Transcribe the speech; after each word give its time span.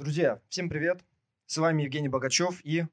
Друзья, 0.00 0.40
всем 0.48 0.70
привет! 0.70 1.04
С 1.44 1.58
вами 1.58 1.82
Евгений 1.82 2.08
Богачев 2.08 2.64
и... 2.64 2.86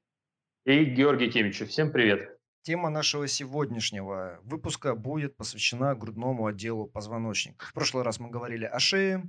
И 0.65 0.83
Георгий 0.83 1.31
Темичев. 1.31 1.69
Всем 1.69 1.89
привет! 1.89 2.37
Тема 2.63 2.89
нашего 2.89 3.29
сегодняшнего 3.29 4.41
выпуска 4.43 4.93
будет 4.93 5.37
посвящена 5.37 5.95
грудному 5.95 6.47
отделу 6.47 6.85
позвоночника. 6.85 7.65
В 7.65 7.73
прошлый 7.73 8.03
раз 8.03 8.19
мы 8.19 8.29
говорили 8.29 8.65
о 8.65 8.77
шее, 8.79 9.23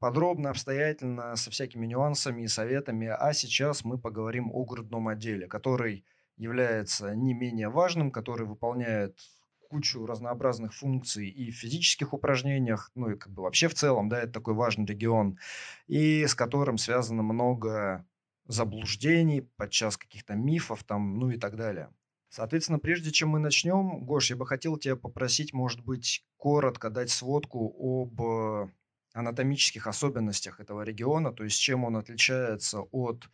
подробно, 0.00 0.50
обстоятельно, 0.50 1.36
со 1.36 1.52
всякими 1.52 1.86
нюансами 1.86 2.42
и 2.42 2.48
советами, 2.48 3.06
а 3.06 3.32
сейчас 3.34 3.84
мы 3.84 3.98
поговорим 3.98 4.50
о 4.52 4.64
грудном 4.64 5.06
отделе, 5.06 5.46
который 5.46 6.04
является 6.36 7.14
не 7.14 7.34
менее 7.34 7.68
важным, 7.68 8.10
который 8.10 8.48
выполняет 8.48 9.16
кучу 9.72 10.04
разнообразных 10.04 10.74
функций 10.74 11.30
и 11.30 11.50
в 11.50 11.54
физических 11.54 12.12
упражнениях, 12.12 12.90
ну 12.94 13.08
и 13.08 13.16
как 13.16 13.32
бы 13.32 13.42
вообще 13.42 13.68
в 13.68 13.74
целом, 13.74 14.10
да, 14.10 14.20
это 14.20 14.32
такой 14.32 14.52
важный 14.52 14.84
регион, 14.84 15.38
и 15.86 16.26
с 16.26 16.34
которым 16.34 16.76
связано 16.76 17.22
много 17.22 18.04
заблуждений, 18.46 19.48
подчас 19.56 19.96
каких-то 19.96 20.34
мифов 20.34 20.84
там, 20.84 21.18
ну 21.18 21.30
и 21.30 21.38
так 21.38 21.56
далее. 21.56 21.88
Соответственно, 22.28 22.78
прежде 22.78 23.12
чем 23.12 23.30
мы 23.30 23.38
начнем, 23.38 24.04
Гош, 24.04 24.28
я 24.28 24.36
бы 24.36 24.46
хотел 24.46 24.76
тебя 24.76 24.94
попросить, 24.96 25.54
может 25.54 25.82
быть, 25.82 26.22
коротко 26.36 26.90
дать 26.90 27.08
сводку 27.08 27.74
об 27.78 28.20
э, 28.20 28.68
анатомических 29.14 29.86
особенностях 29.86 30.60
этого 30.60 30.82
региона, 30.82 31.32
то 31.32 31.44
есть 31.44 31.58
чем 31.58 31.84
он 31.84 31.96
отличается 31.96 32.80
от 32.80 33.26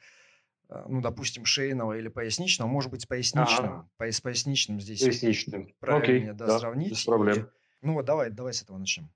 ну, 0.68 1.00
допустим, 1.00 1.45
шейного 1.45 1.98
или 1.98 2.08
поясничного, 2.08 2.68
может 2.68 2.90
быть, 2.90 3.02
с 3.02 3.06
поясничным. 3.06 3.66
Ага. 3.66 3.90
По, 3.96 4.04
с 4.04 4.20
поясничным 4.20 4.80
здесь 4.80 5.00
поясничным. 5.00 5.74
правильнее 5.80 6.30
Окей, 6.30 6.38
да, 6.38 6.46
да, 6.46 6.58
сравнить. 6.58 6.91
Без 6.91 7.04
проблем. 7.04 7.36
И, 7.36 7.86
ну 7.86 7.94
вот 7.94 8.04
давай, 8.04 8.30
давай 8.30 8.52
с 8.52 8.62
этого 8.62 8.77
начнем. 8.77 9.08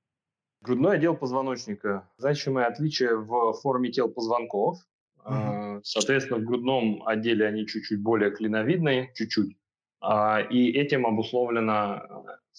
Грудной 0.62 0.96
отдел 0.96 1.16
позвоночника. 1.16 2.08
Значимое 2.16 2.66
отличие 2.66 3.16
в 3.16 3.52
форме 3.54 3.90
тел 3.90 4.08
позвонков. 4.08 4.78
Угу. 5.24 5.80
Соответственно, 5.84 6.40
в 6.40 6.44
грудном 6.44 7.06
отделе 7.06 7.46
они 7.46 7.66
чуть-чуть 7.66 8.02
более 8.02 8.30
клиновидные, 8.30 9.12
чуть-чуть. 9.14 9.56
А, 10.00 10.40
и 10.40 10.70
этим 10.70 11.06
обусловлена 11.06 12.06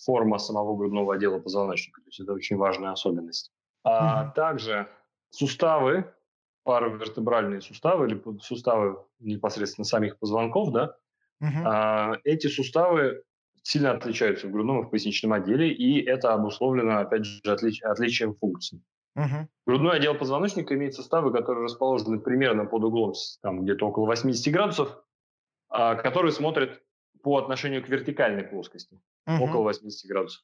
форма 0.05 0.38
самого 0.38 0.75
грудного 0.75 1.16
отдела 1.16 1.39
позвоночника. 1.39 2.02
То 2.02 2.08
есть 2.08 2.19
это 2.19 2.33
очень 2.33 2.58
важная 2.58 2.91
особенность. 2.91 3.52
А 3.83 4.25
угу. 4.25 4.33
также 4.36 4.88
суставы 5.30 6.14
паравертебральные 6.64 7.61
суставы 7.61 8.08
или 8.08 8.22
суставы 8.39 8.97
непосредственно 9.19 9.86
самих 9.86 10.17
позвонков, 10.17 10.72
да, 10.72 10.95
угу. 11.42 11.50
а, 11.66 12.17
эти 12.23 12.47
суставы 12.47 13.23
сильно 13.64 13.92
отличаются 13.92 14.47
в 14.47 14.52
грудном 14.52 14.81
и 14.81 14.83
в 14.83 14.89
поясничном 14.89 15.33
отделе, 15.33 15.72
и 15.72 16.02
это 16.03 16.33
обусловлено, 16.33 17.00
опять 17.00 17.25
же, 17.25 17.42
отлич, 17.52 17.81
отличием 17.81 18.36
функций. 18.36 18.81
Угу. 19.16 19.47
Грудной 19.67 19.97
отдел 19.97 20.16
позвоночника 20.16 20.73
имеет 20.73 20.95
суставы, 20.95 21.31
которые 21.31 21.66
расположены 21.66 22.20
примерно 22.20 22.66
под 22.66 22.83
углом 22.83 23.14
там, 23.42 23.64
где-то 23.64 23.88
около 23.88 24.05
80 24.08 24.52
градусов, 24.52 24.98
а, 25.70 25.95
которые 25.95 26.31
смотрят 26.31 26.81
по 27.22 27.38
отношению 27.38 27.83
к 27.83 27.89
вертикальной 27.89 28.44
плоскости, 28.44 29.00
угу. 29.27 29.44
около 29.44 29.64
80 29.64 30.09
градусов. 30.09 30.44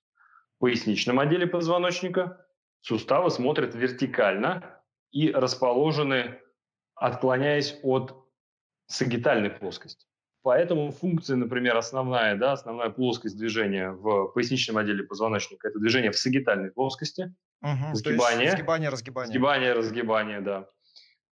В 0.58 0.60
поясничном 0.60 1.20
отделе 1.20 1.48
позвоночника 1.48 2.46
суставы 2.82 3.30
смотрят 3.32 3.76
вертикально, 3.76 4.79
и 5.12 5.32
расположены, 5.32 6.40
отклоняясь 6.96 7.80
от 7.84 8.16
сагитальной 8.88 9.50
плоскости. 9.50 10.06
Поэтому 10.42 10.92
функция, 10.92 11.36
например, 11.36 11.76
основная, 11.76 12.36
да, 12.38 12.54
основная 12.54 12.90
плоскость 12.90 13.38
движения 13.38 13.92
в 13.92 14.28
поясничном 14.28 14.78
отделе 14.78 15.04
позвоночника– 15.04 15.68
это 15.70 15.80
движение 15.80 16.12
в 16.12 16.18
сагитальной 16.18 16.72
плоскости, 16.72 17.34
угу, 17.62 17.94
сгибание, 17.94 18.52
сгибание, 18.52 18.90
разгибание. 18.90 19.30
Сгибание, 19.30 19.74
разгибание, 19.74 20.42
да. 20.42 20.70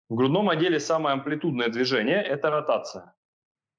В 0.09 0.15
грудном 0.15 0.49
отделе 0.49 0.79
самое 0.79 1.13
амплитудное 1.13 1.69
движение– 1.69 2.21
это 2.23 2.49
ротация, 2.49 3.15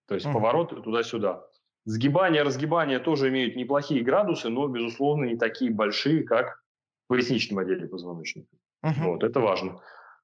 то 0.06 0.14
есть 0.14 0.26
угу. 0.26 0.34
повороты 0.34 0.76
туда-сюда. 0.76 1.46
Сгибание, 1.84 2.42
разгибание 2.42 2.98
тоже 2.98 3.28
имеют 3.28 3.54
неплохие 3.54 4.02
градусы, 4.02 4.48
но, 4.48 4.66
безусловно, 4.66 5.25
не 5.25 5.37
такие 5.37 5.70
большие, 5.70 6.22
как 6.22 6.62
в 7.04 7.08
поясничном 7.08 7.58
отделе 7.58 7.87
позвоночника. 7.87 8.56
Uh-huh. 8.84 9.05
Вот, 9.05 9.25
это 9.25 9.41
важно. 9.41 9.81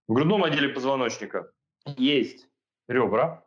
В 0.07 0.13
грудном 0.13 0.45
отделе 0.45 0.69
позвоночника 0.69 1.51
есть 1.97 2.49
ребра, 2.89 3.45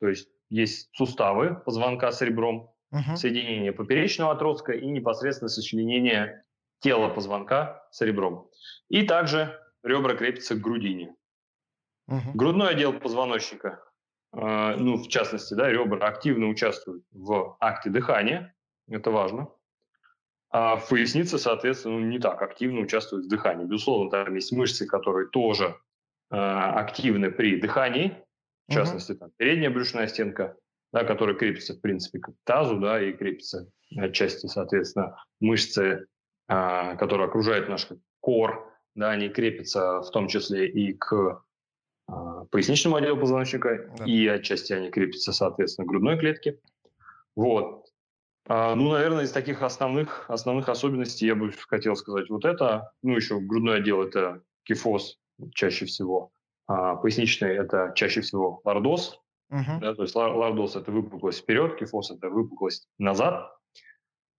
то 0.00 0.08
есть 0.08 0.28
есть 0.48 0.88
суставы 0.92 1.56
позвонка 1.64 2.12
с 2.12 2.22
ребром, 2.22 2.72
uh-huh. 2.94 3.16
соединение 3.16 3.72
поперечного 3.72 4.32
отростка 4.32 4.72
и 4.72 4.86
непосредственно 4.86 5.48
сочленение 5.48 6.44
тела 6.80 7.08
позвонка 7.08 7.86
с 7.90 8.00
ребром. 8.02 8.48
И 8.88 9.02
также 9.06 9.60
ребра 9.82 10.14
крепятся 10.14 10.54
к 10.54 10.60
грудине. 10.60 11.14
Uh-huh. 12.08 12.32
Грудной 12.34 12.70
отдел 12.70 12.92
позвоночника, 12.92 13.82
э, 14.32 14.76
ну, 14.76 14.96
в 14.96 15.08
частности, 15.08 15.54
да, 15.54 15.68
ребра 15.68 16.06
активно 16.06 16.46
участвуют 16.46 17.04
в 17.10 17.56
акте 17.60 17.90
дыхания, 17.90 18.54
это 18.88 19.10
важно. 19.10 19.48
А 20.50 20.76
в 20.76 20.88
пояснице, 20.88 21.38
соответственно, 21.38 21.98
ну, 21.98 22.06
не 22.06 22.18
так 22.18 22.40
активно 22.40 22.80
участвует 22.80 23.24
в 23.24 23.28
дыхании. 23.28 23.64
Безусловно, 23.64 24.10
там 24.10 24.34
есть 24.34 24.52
мышцы, 24.52 24.86
которые 24.86 25.28
тоже 25.28 25.76
э, 26.30 26.36
активны 26.36 27.30
при 27.30 27.60
дыхании, 27.60 28.16
в 28.68 28.72
частности, 28.72 29.14
там, 29.14 29.30
передняя 29.36 29.70
брюшная 29.70 30.06
стенка, 30.08 30.56
да, 30.92 31.04
которая 31.04 31.36
крепится, 31.36 31.74
в 31.74 31.80
принципе, 31.80 32.20
к 32.20 32.32
тазу, 32.44 32.78
да, 32.78 33.00
и 33.00 33.12
крепится 33.12 33.68
отчасти, 33.96 34.46
соответственно, 34.46 35.16
мышцы, 35.40 36.06
э, 36.48 36.96
которые 36.96 37.26
окружают 37.26 37.68
наш 37.68 37.88
кор, 38.20 38.72
да, 38.94 39.10
они 39.10 39.28
крепятся 39.28 40.00
в 40.00 40.10
том 40.10 40.28
числе 40.28 40.68
и 40.68 40.94
к 40.94 41.42
э, 42.08 42.12
поясничному 42.50 42.96
отделу 42.96 43.18
позвоночника, 43.18 43.92
да. 43.98 44.04
и 44.04 44.26
отчасти 44.26 44.72
они 44.72 44.90
крепятся, 44.90 45.32
соответственно, 45.32 45.86
к 45.86 45.88
грудной 45.88 46.18
клетке. 46.18 46.58
Вот. 47.34 47.85
А, 48.48 48.74
ну, 48.74 48.92
наверное, 48.92 49.24
из 49.24 49.32
таких 49.32 49.62
основных, 49.62 50.28
основных 50.28 50.68
особенностей 50.68 51.26
я 51.26 51.34
бы 51.34 51.50
хотел 51.52 51.96
сказать 51.96 52.28
вот 52.30 52.44
это. 52.44 52.92
Ну, 53.02 53.16
еще 53.16 53.40
грудной 53.40 53.78
отдел– 53.78 54.02
это 54.06 54.42
кифоз 54.62 55.18
чаще 55.52 55.86
всего. 55.86 56.32
А 56.68 56.96
поясничный– 56.96 57.50
это 57.56 57.92
чаще 57.94 58.20
всего 58.20 58.60
лордоз. 58.64 59.20
Uh-huh. 59.52 59.80
Да, 59.80 59.94
то 59.94 60.02
есть 60.02 60.14
лордоз– 60.14 60.76
это 60.76 60.90
выпуклость 60.92 61.40
вперед, 61.40 61.76
кифоз– 61.76 62.10
это 62.12 62.30
выпуклость 62.30 62.88
назад. 62.98 63.50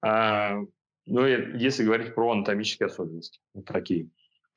А, 0.02 0.58
ну, 1.06 1.26
если 1.26 1.84
говорить 1.84 2.16
про 2.16 2.32
анатомические 2.32 2.88
особенности, 2.88 3.40
вот 3.54 3.66
такие. 3.66 4.10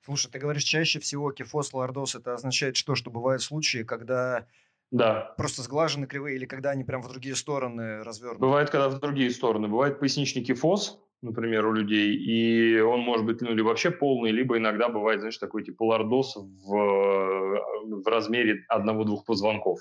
Слушай, 0.05 0.31
ты 0.31 0.39
говоришь, 0.39 0.65
чаще 0.65 0.99
всего 1.01 1.33
кифоз, 1.33 1.73
лордоз– 1.73 2.15
это 2.17 2.35
означает 2.35 2.77
что? 2.77 2.95
Что 2.95 3.11
бывают 3.11 3.43
случаи, 3.43 3.83
когда 3.83 4.47
да. 4.91 5.35
Просто 5.37 5.63
сглажены 5.63 6.07
кривые 6.07 6.37
или 6.37 6.47
когда 6.47 6.71
они 6.71 6.85
прям 6.85 7.03
в 7.03 7.09
другие 7.09 7.37
стороны 7.37 8.03
развернуты? 8.03 8.41
Бывает, 8.41 8.71
когда 8.71 8.89
в 8.89 8.99
другие 8.99 9.31
стороны. 9.31 9.69
Бывает 9.69 10.01
поясничный 10.01 10.43
кифоз, 10.43 11.01
например, 11.23 11.67
у 11.67 11.73
людей, 11.73 12.17
и 12.17 12.81
он 12.81 13.01
может 13.01 13.25
быть 13.25 13.41
ну, 13.41 13.53
либо 13.53 13.69
вообще 13.69 13.91
полный, 13.91 14.33
либо 14.33 14.59
иногда 14.59 14.89
бывает, 14.89 15.21
знаешь, 15.21 15.39
такой 15.39 15.63
типа 15.63 15.85
лордоз 15.85 16.37
в, 16.37 16.73
в 16.73 18.07
размере 18.07 18.65
одного-двух 18.69 19.25
позвонков. 19.25 19.81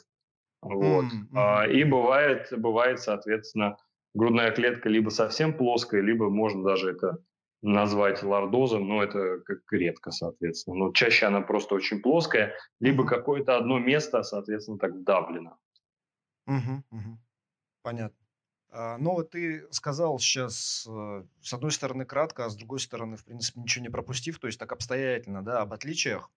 Вот. 0.61 1.05
Mm-hmm. 1.05 1.71
И 1.71 1.83
бывает, 1.85 2.47
бывает, 2.55 2.99
соответственно, 2.99 3.77
грудная 4.13 4.51
клетка 4.51 4.89
либо 4.89 5.09
совсем 5.09 5.53
плоская, 5.53 6.01
либо 6.01 6.29
можно 6.29 6.63
даже 6.63 6.91
это 6.91 7.17
назвать 7.61 8.23
лордозом, 8.23 8.87
но 8.87 9.03
это 9.03 9.39
как 9.45 9.59
редко, 9.71 10.11
соответственно. 10.11 10.77
Но 10.77 10.91
чаще 10.93 11.25
она 11.25 11.41
просто 11.41 11.75
очень 11.75 12.01
плоская, 12.01 12.55
либо 12.79 13.05
какое-то 13.05 13.57
одно 13.57 13.79
место, 13.79 14.23
соответственно, 14.23 14.77
так 14.77 15.03
давлено. 15.03 15.57
Угу, 16.47 16.83
угу. 16.91 17.19
Понятно. 17.81 18.17
А, 18.71 18.97
ну 18.97 19.11
вот 19.11 19.31
ты 19.31 19.67
сказал 19.71 20.19
сейчас, 20.19 20.87
э, 20.87 21.23
с 21.41 21.53
одной 21.53 21.71
стороны, 21.71 22.05
кратко, 22.05 22.45
а 22.45 22.49
с 22.49 22.55
другой 22.55 22.79
стороны, 22.79 23.17
в 23.17 23.25
принципе, 23.25 23.61
ничего 23.61 23.83
не 23.83 23.89
пропустив, 23.89 24.39
то 24.39 24.47
есть 24.47 24.59
так 24.59 24.71
обстоятельно, 24.71 25.43
да, 25.43 25.61
об 25.61 25.73
отличиях. 25.73 26.31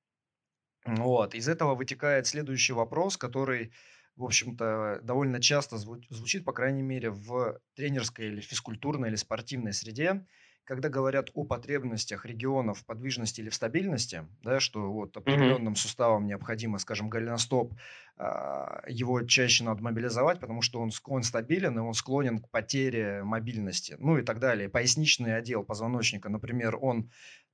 Вот. 0.85 1.35
Из 1.35 1.49
этого 1.49 1.75
вытекает 1.75 2.27
следующий 2.27 2.73
вопрос, 2.73 3.17
который, 3.17 3.73
в 4.17 4.25
общем-то, 4.25 5.01
довольно 5.03 5.41
часто 5.41 5.77
звучит, 5.77 6.45
по 6.45 6.53
крайней 6.53 6.83
мере, 6.83 7.11
в 7.11 7.61
тренерской 7.75 8.27
или 8.27 8.41
физкультурной 8.41 9.11
или 9.11 9.17
спортивной 9.17 9.73
среде 9.73 10.27
когда 10.65 10.89
говорят 10.89 11.31
о 11.35 11.45
потребностях 11.45 12.25
регионов 12.25 12.79
в 12.79 12.85
подвижности 12.85 13.41
или 13.41 13.49
в 13.49 13.55
стабильности, 13.55 14.27
да, 14.43 14.61
что 14.61 14.93
вот 14.93 15.17
определенным 15.17 15.73
mm-hmm. 15.73 15.77
суставам 15.77 16.27
необходимо, 16.27 16.79
скажем, 16.79 17.09
голеностоп, 17.09 17.75
а, 18.17 18.83
его 18.89 19.23
чаще 19.23 19.65
надо 19.65 19.83
мобилизовать, 19.83 20.41
потому 20.41 20.63
что 20.63 20.81
он, 20.81 20.91
он 21.07 21.23
стабилен, 21.23 21.77
и 21.77 21.81
он 21.81 21.95
склонен 21.95 22.39
к 22.39 22.49
потере 22.51 23.23
мобильности, 23.25 23.97
ну 23.99 24.19
и 24.19 24.23
так 24.23 24.39
далее. 24.39 24.69
Поясничный 24.69 25.37
отдел 25.37 25.65
позвоночника, 25.65 26.29
например, 26.29 26.77
он 26.81 27.11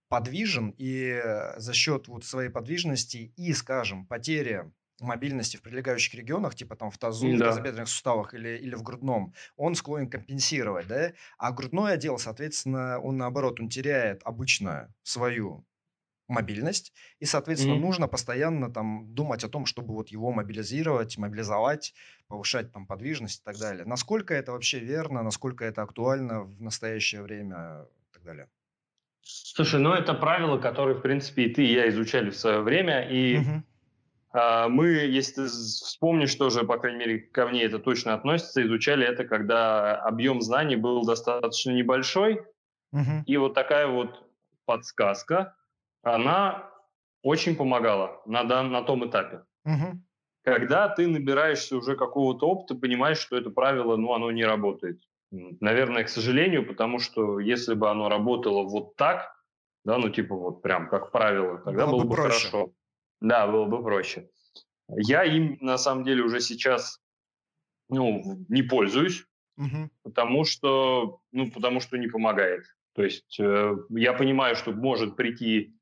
подвижен, 0.08 0.74
и 0.78 1.20
за 1.56 1.72
счет 1.74 2.08
вот 2.08 2.24
своей 2.24 2.48
подвижности 2.48 3.32
и, 3.36 3.52
скажем, 3.52 4.06
потери 4.06 4.70
мобильности 5.00 5.56
в 5.56 5.62
прилегающих 5.62 6.14
регионах, 6.14 6.54
типа 6.54 6.76
там 6.76 6.90
в 6.90 6.98
тазу, 6.98 7.28
да. 7.30 7.36
в 7.36 7.38
тазобедренных 7.48 7.88
суставах 7.88 8.34
или, 8.34 8.58
или 8.58 8.74
в 8.74 8.82
грудном, 8.82 9.34
он 9.56 9.74
склонен 9.74 10.10
компенсировать, 10.10 10.86
да? 10.86 11.12
А 11.38 11.52
грудной 11.52 11.94
отдел, 11.94 12.18
соответственно, 12.18 12.98
он 13.00 13.16
наоборот, 13.16 13.60
он 13.60 13.68
теряет 13.68 14.22
обычно 14.24 14.92
свою 15.02 15.64
мобильность, 16.28 16.92
и, 17.20 17.24
соответственно, 17.24 17.74
mm-hmm. 17.74 17.80
нужно 17.80 18.06
постоянно 18.06 18.70
там 18.70 19.14
думать 19.14 19.44
о 19.44 19.48
том, 19.48 19.64
чтобы 19.64 19.94
вот 19.94 20.08
его 20.08 20.30
мобилизировать, 20.30 21.16
мобилизовать, 21.16 21.94
повышать 22.28 22.70
там 22.70 22.86
подвижность 22.86 23.40
и 23.40 23.44
так 23.44 23.56
далее. 23.56 23.84
Насколько 23.86 24.34
это 24.34 24.52
вообще 24.52 24.78
верно, 24.78 25.22
насколько 25.22 25.64
это 25.64 25.82
актуально 25.82 26.42
в 26.42 26.60
настоящее 26.60 27.22
время 27.22 27.86
и 28.10 28.12
так 28.12 28.22
далее? 28.24 28.48
Слушай, 29.22 29.80
ну 29.80 29.92
это 29.92 30.14
правило, 30.14 30.58
которое, 30.58 30.94
в 30.94 31.00
принципе, 31.00 31.44
и 31.44 31.54
ты, 31.54 31.64
и 31.64 31.72
я 31.72 31.88
изучали 31.88 32.30
в 32.30 32.36
свое 32.36 32.60
время, 32.60 33.08
и 33.08 33.36
mm-hmm. 33.36 33.62
А, 34.38 34.68
мы, 34.68 34.88
если 34.88 35.42
ты 35.42 35.46
вспомнишь 35.46 36.34
тоже, 36.36 36.64
по 36.64 36.78
крайней 36.78 36.98
мере, 36.98 37.18
ко 37.18 37.46
мне 37.46 37.64
это 37.64 37.78
точно 37.78 38.14
относится, 38.14 38.62
изучали 38.62 39.04
это, 39.04 39.24
когда 39.24 39.96
объем 39.96 40.40
знаний 40.40 40.76
был 40.76 41.04
достаточно 41.04 41.72
небольшой, 41.72 42.42
mm-hmm. 42.94 43.24
и 43.26 43.36
вот 43.36 43.54
такая 43.54 43.88
вот 43.88 44.24
подсказка, 44.64 45.56
она 46.02 46.70
очень 47.22 47.56
помогала 47.56 48.22
на, 48.26 48.44
на 48.44 48.82
том 48.82 49.08
этапе. 49.08 49.42
Угу. 49.64 50.00
Когда 50.44 50.88
ты 50.88 51.08
набираешься 51.08 51.76
уже 51.76 51.96
какого-то 51.96 52.46
опыта, 52.48 52.74
понимаешь, 52.74 53.18
что 53.18 53.36
это 53.36 53.50
правило, 53.50 53.96
ну, 53.96 54.14
оно 54.14 54.30
не 54.30 54.44
работает. 54.44 55.00
Наверное, 55.30 56.04
к 56.04 56.08
сожалению, 56.08 56.66
потому 56.66 57.00
что 57.00 57.40
если 57.40 57.74
бы 57.74 57.90
оно 57.90 58.08
работало 58.08 58.62
вот 58.62 58.96
так, 58.96 59.34
да, 59.84 59.98
ну, 59.98 60.08
типа 60.08 60.34
вот 60.34 60.62
прям 60.62 60.88
как 60.88 61.10
правило, 61.10 61.58
тогда 61.58 61.86
было, 61.86 61.96
было 61.96 62.02
бы, 62.02 62.08
бы 62.10 62.16
хорошо. 62.16 62.72
Да, 63.20 63.46
было 63.46 63.66
бы 63.66 63.82
проще. 63.82 64.28
Я 64.88 65.24
им, 65.24 65.58
на 65.60 65.78
самом 65.78 66.04
деле, 66.04 66.22
уже 66.22 66.40
сейчас, 66.40 67.00
ну, 67.88 68.44
не 68.48 68.62
пользуюсь, 68.62 69.24
угу. 69.56 69.90
потому 70.02 70.44
что, 70.44 71.20
ну, 71.32 71.50
потому 71.50 71.80
что 71.80 71.98
не 71.98 72.08
помогает. 72.08 72.64
То 72.94 73.04
есть 73.04 73.38
э, 73.38 73.76
я 73.90 74.12
понимаю, 74.12 74.56
что 74.56 74.72
может 74.72 75.16
прийти 75.16 75.74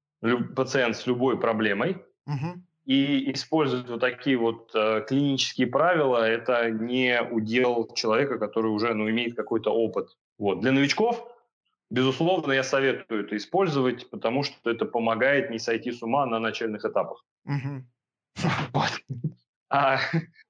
пациент 0.55 0.97
с 0.97 1.07
любой 1.07 1.39
проблемой, 1.39 1.99
угу. 2.27 2.63
и 2.85 3.33
использовать 3.33 3.89
вот 3.89 4.01
такие 4.01 4.37
вот 4.37 4.71
э, 4.75 5.05
клинические 5.07 5.69
правила– 5.69 6.29
это 6.29 6.71
не 6.71 7.23
удел 7.23 7.89
человека, 7.95 8.39
который 8.39 8.71
уже 8.71 8.93
ну, 8.93 9.09
имеет 9.09 9.37
какой-то 9.37 9.71
опыт. 9.71 10.09
Вот. 10.39 10.61
Для 10.61 10.73
новичков, 10.73 11.27
безусловно, 11.91 12.53
я 12.53 12.63
советую 12.63 13.25
это 13.25 13.37
использовать, 13.37 14.09
потому 14.11 14.43
что 14.43 14.71
это 14.71 14.85
помогает 14.85 15.51
не 15.51 15.59
сойти 15.59 15.93
с 15.93 16.03
ума 16.03 16.27
на 16.27 16.39
начальных 16.39 16.85
этапах. 16.85 17.25
А 19.69 19.99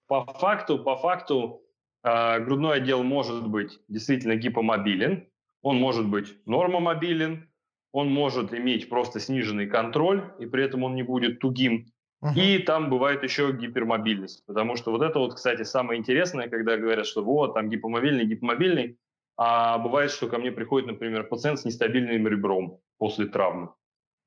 по 0.08 0.26
факту, 0.26 0.78
по 0.78 0.96
факту 0.96 1.62
э, 2.04 2.40
грудной 2.40 2.76
отдел 2.76 3.02
может 3.02 3.48
быть 3.48 3.80
действительно 3.88 4.36
гипомобилен, 4.36 5.26
он 5.62 5.76
может 5.78 6.06
быть 6.06 6.36
нормомобилен, 6.46 7.48
он 7.92 8.12
может 8.12 8.52
иметь 8.52 8.90
просто 8.90 9.20
сниженный 9.20 9.66
контроль, 9.66 10.30
и 10.38 10.44
при 10.44 10.64
этом 10.64 10.82
он 10.82 10.94
не 10.94 11.02
будет 11.02 11.40
тугим. 11.40 11.86
Uh-huh. 12.22 12.34
И 12.34 12.58
там 12.58 12.90
бывает 12.90 13.22
еще 13.22 13.52
гипермобильность, 13.52 14.44
потому 14.46 14.76
что 14.76 14.90
вот 14.90 15.02
это 15.02 15.18
вот, 15.18 15.34
кстати, 15.34 15.62
самое 15.62 15.98
интересное, 15.98 16.48
когда 16.48 16.76
говорят, 16.76 17.06
что 17.06 17.24
вот, 17.24 17.54
там 17.54 17.70
гипомобильный, 17.70 18.26
гипомобильный, 18.26 18.98
а 19.36 19.78
бывает, 19.78 20.10
что 20.10 20.28
ко 20.28 20.38
мне 20.38 20.50
приходит, 20.52 20.88
например, 20.88 21.24
пациент 21.24 21.60
с 21.60 21.64
нестабильным 21.64 22.26
ребром 22.26 22.80
после 22.98 23.26
травмы. 23.26 23.70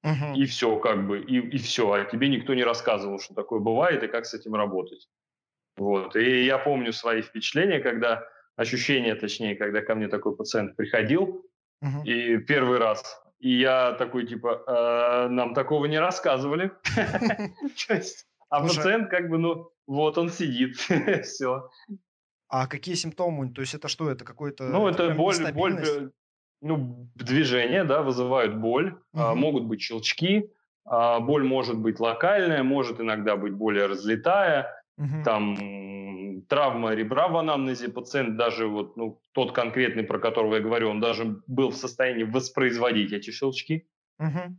Uh-huh. 0.06 0.36
И 0.36 0.46
все, 0.46 0.78
как 0.78 1.08
бы, 1.08 1.20
и, 1.20 1.38
и 1.40 1.58
все. 1.58 1.92
А 1.92 2.06
тебе 2.06 2.30
никто 2.30 2.54
не 2.54 2.64
рассказывал, 2.64 3.20
что 3.20 3.34
такое 3.34 3.60
бывает 3.60 4.04
и 4.04 4.08
как 4.08 4.26
с 4.26 4.34
этим 4.34 4.56
работать. 4.56 5.10
Вот. 5.78 6.16
И 6.16 6.46
я 6.46 6.58
помню 6.58 6.94
свои 6.94 7.22
впечатления, 7.22 7.80
когда, 7.80 8.24
ощущения, 8.56 9.16
точнее, 9.16 9.56
когда 9.56 9.82
ко 9.82 9.96
мне 9.96 10.08
такой 10.08 10.36
пациент 10.36 10.76
приходил, 10.76 11.46
uh-huh. 11.84 12.06
и 12.06 12.38
первый 12.38 12.78
раз 12.78 13.22
и 13.40 13.58
я 13.58 13.94
такой, 13.94 14.28
типа, 14.28 14.64
«А, 14.68 15.30
нам 15.30 15.54
такого 15.54 15.86
не 15.86 16.00
рассказывали. 16.00 16.72
А 18.52 18.62
пациент 18.64 19.12
как 19.12 19.30
бы, 19.30 19.38
ну, 19.38 19.70
вот 19.86 20.18
он 20.18 20.30
сидит, 20.30 20.76
все. 21.24 21.70
А 22.50 22.68
какие 22.68 22.96
симптомы? 22.96 23.54
То 23.54 23.62
есть 23.62 23.76
это 23.76 23.88
что? 23.88 24.10
Это 24.10 24.26
какой-то... 24.26 24.66
Ну, 24.66 24.88
это 24.88 25.14
боль, 25.14 25.36
боль, 25.54 26.12
ну, 26.62 27.08
движение, 27.16 27.84
да, 27.84 28.02
вызывают 28.02 28.56
боль, 28.58 28.98
угу. 29.14 29.36
могут 29.36 29.66
быть 29.66 29.82
щелчки, 29.82 30.52
а, 30.86 31.20
боль 31.20 31.44
может 31.44 31.78
быть 31.78 32.00
локальная, 32.00 32.64
может 32.64 33.00
иногда 33.00 33.38
быть 33.38 33.54
более 33.54 33.86
разлетая, 33.86 34.84
угу. 34.98 35.24
там 35.24 36.42
травма 36.50 36.96
ребра 36.96 37.28
в 37.28 37.38
анамнезе, 37.38 37.90
пациент 37.90 38.36
даже 38.36 38.68
вот, 38.68 38.98
ну, 38.98 39.22
тот 39.34 39.54
конкретный, 39.54 40.04
про 40.04 40.20
которого 40.20 40.56
я 40.56 40.62
говорю, 40.62 40.90
он 40.90 41.00
даже 41.00 41.42
был 41.46 41.70
в 41.70 41.76
состоянии 41.76 42.24
воспроизводить 42.24 43.14
эти 43.14 43.30
щелчки. 43.30 43.88
Угу. 44.18 44.58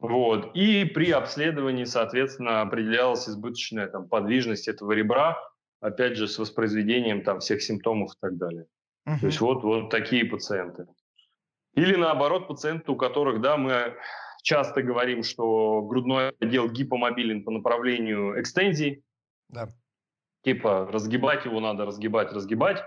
Вот. 0.00 0.56
И 0.56 0.86
при 0.86 1.10
обследовании, 1.10 1.84
соответственно, 1.84 2.62
определялась 2.62 3.28
избыточная 3.28 3.86
там, 3.86 4.08
подвижность 4.08 4.66
этого 4.66 4.92
ребра, 4.92 5.38
опять 5.80 6.16
же, 6.16 6.28
с 6.28 6.38
воспроизведением 6.38 7.22
там, 7.22 7.40
всех 7.40 7.62
симптомов 7.62 8.12
и 8.12 8.18
так 8.20 8.36
далее. 8.36 8.66
Угу. 9.06 9.20
То 9.20 9.26
есть 9.26 9.40
вот, 9.40 9.62
вот 9.62 9.90
такие 9.90 10.24
пациенты. 10.24 10.86
Или 11.74 11.94
наоборот, 11.96 12.48
пациенты, 12.48 12.90
у 12.92 12.96
которых, 12.96 13.40
да, 13.40 13.56
мы 13.56 13.96
часто 14.42 14.82
говорим, 14.82 15.22
что 15.22 15.82
грудной 15.82 16.30
отдел 16.40 16.68
гипомобилен 16.68 17.44
по 17.44 17.50
направлению 17.50 18.40
экстензии. 18.40 19.02
Да. 19.48 19.68
Типа 20.42 20.88
разгибать 20.90 21.44
его 21.44 21.60
надо, 21.60 21.84
разгибать, 21.84 22.32
разгибать. 22.32 22.82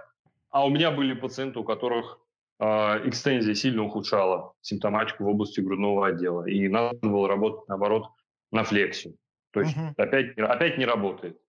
А 0.50 0.66
у 0.66 0.70
меня 0.70 0.92
были 0.92 1.14
пациенты, 1.14 1.60
у 1.60 1.64
которых 1.64 2.20
э, 2.60 2.66
экстензия 3.08 3.56
сильно 3.56 3.84
ухудшала 3.84 4.54
симптоматику 4.62 5.24
в 5.24 5.28
области 5.28 5.62
грудного 5.62 6.08
отдела. 6.08 6.46
И 6.48 6.68
надо 6.68 6.98
было 7.02 7.28
работать, 7.28 7.68
наоборот, 7.68 8.10
на 8.52 8.64
флексию. 8.64 9.16
То 9.52 9.62
есть 9.62 9.76
угу. 9.78 9.94
опять, 9.98 10.38
опять 10.38 10.78
не 10.78 10.86
работает. 10.86 11.40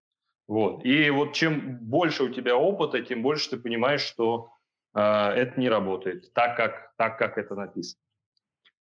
Вот. 0.47 0.85
И 0.85 1.09
вот 1.11 1.33
чем 1.33 1.79
больше 1.79 2.25
у 2.25 2.29
тебя 2.29 2.57
опыта, 2.57 3.01
тем 3.03 3.23
больше 3.23 3.51
ты 3.51 3.57
понимаешь, 3.57 4.03
что 4.03 4.51
э, 4.95 5.01
это 5.01 5.59
не 5.59 5.69
работает 5.69 6.33
так 6.35 6.57
как, 6.57 6.93
так, 6.97 7.19
как 7.19 7.39
это 7.39 7.55
написано. 7.55 8.01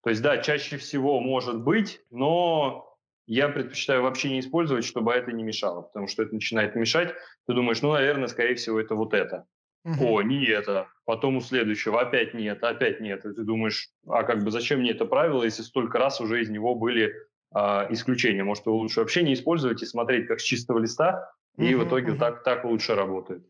То 0.04 0.10
есть, 0.10 0.22
да, 0.22 0.38
чаще 0.40 0.78
всего 0.78 1.22
может 1.22 1.62
быть, 1.62 2.02
но 2.12 2.94
я 3.26 3.48
предпочитаю 3.48 4.04
вообще 4.04 4.30
не 4.30 4.42
использовать, 4.42 4.84
чтобы 4.84 5.14
это 5.14 5.32
не 5.32 5.44
мешало, 5.44 5.84
потому 5.84 6.08
что 6.08 6.24
это 6.24 6.34
начинает 6.34 6.76
мешать. 6.76 7.16
Ты 7.48 7.54
думаешь, 7.54 7.82
ну, 7.82 7.94
наверное, 7.94 8.28
скорее 8.28 8.56
всего, 8.56 8.80
это 8.82 8.96
вот 8.96 9.14
это. 9.14 9.46
Угу. 9.86 10.06
О, 10.06 10.22
не 10.22 10.46
это. 10.46 10.88
Потом 11.06 11.38
у 11.38 11.42
следующего 11.42 12.02
опять 12.02 12.34
нет, 12.34 12.64
опять 12.64 13.00
нет. 13.00 13.26
И 13.26 13.34
ты 13.34 13.44
думаешь, 13.44 13.90
а 14.08 14.24
как 14.24 14.44
бы 14.44 14.52
зачем 14.52 14.80
мне 14.80 14.92
это 14.92 15.06
правило, 15.06 15.44
если 15.44 15.62
столько 15.62 16.00
раз 16.00 16.20
уже 16.20 16.42
из 16.42 16.50
него 16.50 16.76
были 16.76 17.14
а, 17.54 17.88
исключения? 17.90 18.44
Может, 18.44 18.66
его 18.66 18.78
лучше 18.78 19.00
вообще 19.00 19.24
не 19.24 19.34
использовать 19.34 19.82
и 19.84 19.86
смотреть 19.86 20.28
как 20.28 20.40
с 20.40 20.44
чистого 20.44 20.80
листа, 20.80 21.32
и 21.58 21.74
угу, 21.76 21.84
в 21.84 21.88
итоге 21.88 22.12
угу. 22.12 22.20
так, 22.20 22.44
так 22.44 22.66
лучше 22.66 22.96
работает. 22.96 23.44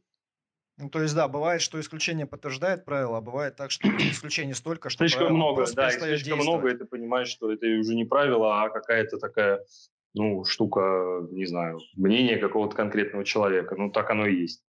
Ну, 0.77 0.89
то 0.89 1.01
есть, 1.01 1.13
да, 1.13 1.27
бывает, 1.27 1.61
что 1.61 1.79
исключение 1.79 2.25
подтверждает 2.25 2.83
правило, 2.83 3.17
а 3.17 3.21
бывает 3.21 3.55
так, 3.55 3.71
что 3.71 3.87
исключений 3.99 4.53
столько, 4.53 4.89
что 4.89 5.07
Слишком 5.07 5.35
много, 5.35 5.65
да, 5.73 5.91
слишком 5.91 6.39
много, 6.39 6.69
и 6.69 6.77
ты 6.77 6.85
понимаешь, 6.85 7.27
что 7.27 7.51
это 7.51 7.67
уже 7.67 7.95
не 7.95 8.05
правило, 8.05 8.63
а 8.63 8.69
какая-то 8.69 9.17
такая, 9.17 9.63
ну, 10.13 10.43
штука, 10.45 11.27
не 11.31 11.45
знаю, 11.45 11.79
мнение 11.95 12.37
какого-то 12.37 12.75
конкретного 12.75 13.23
человека. 13.23 13.75
Ну, 13.75 13.91
так 13.91 14.09
оно 14.09 14.25
и 14.25 14.35
есть. 14.35 14.63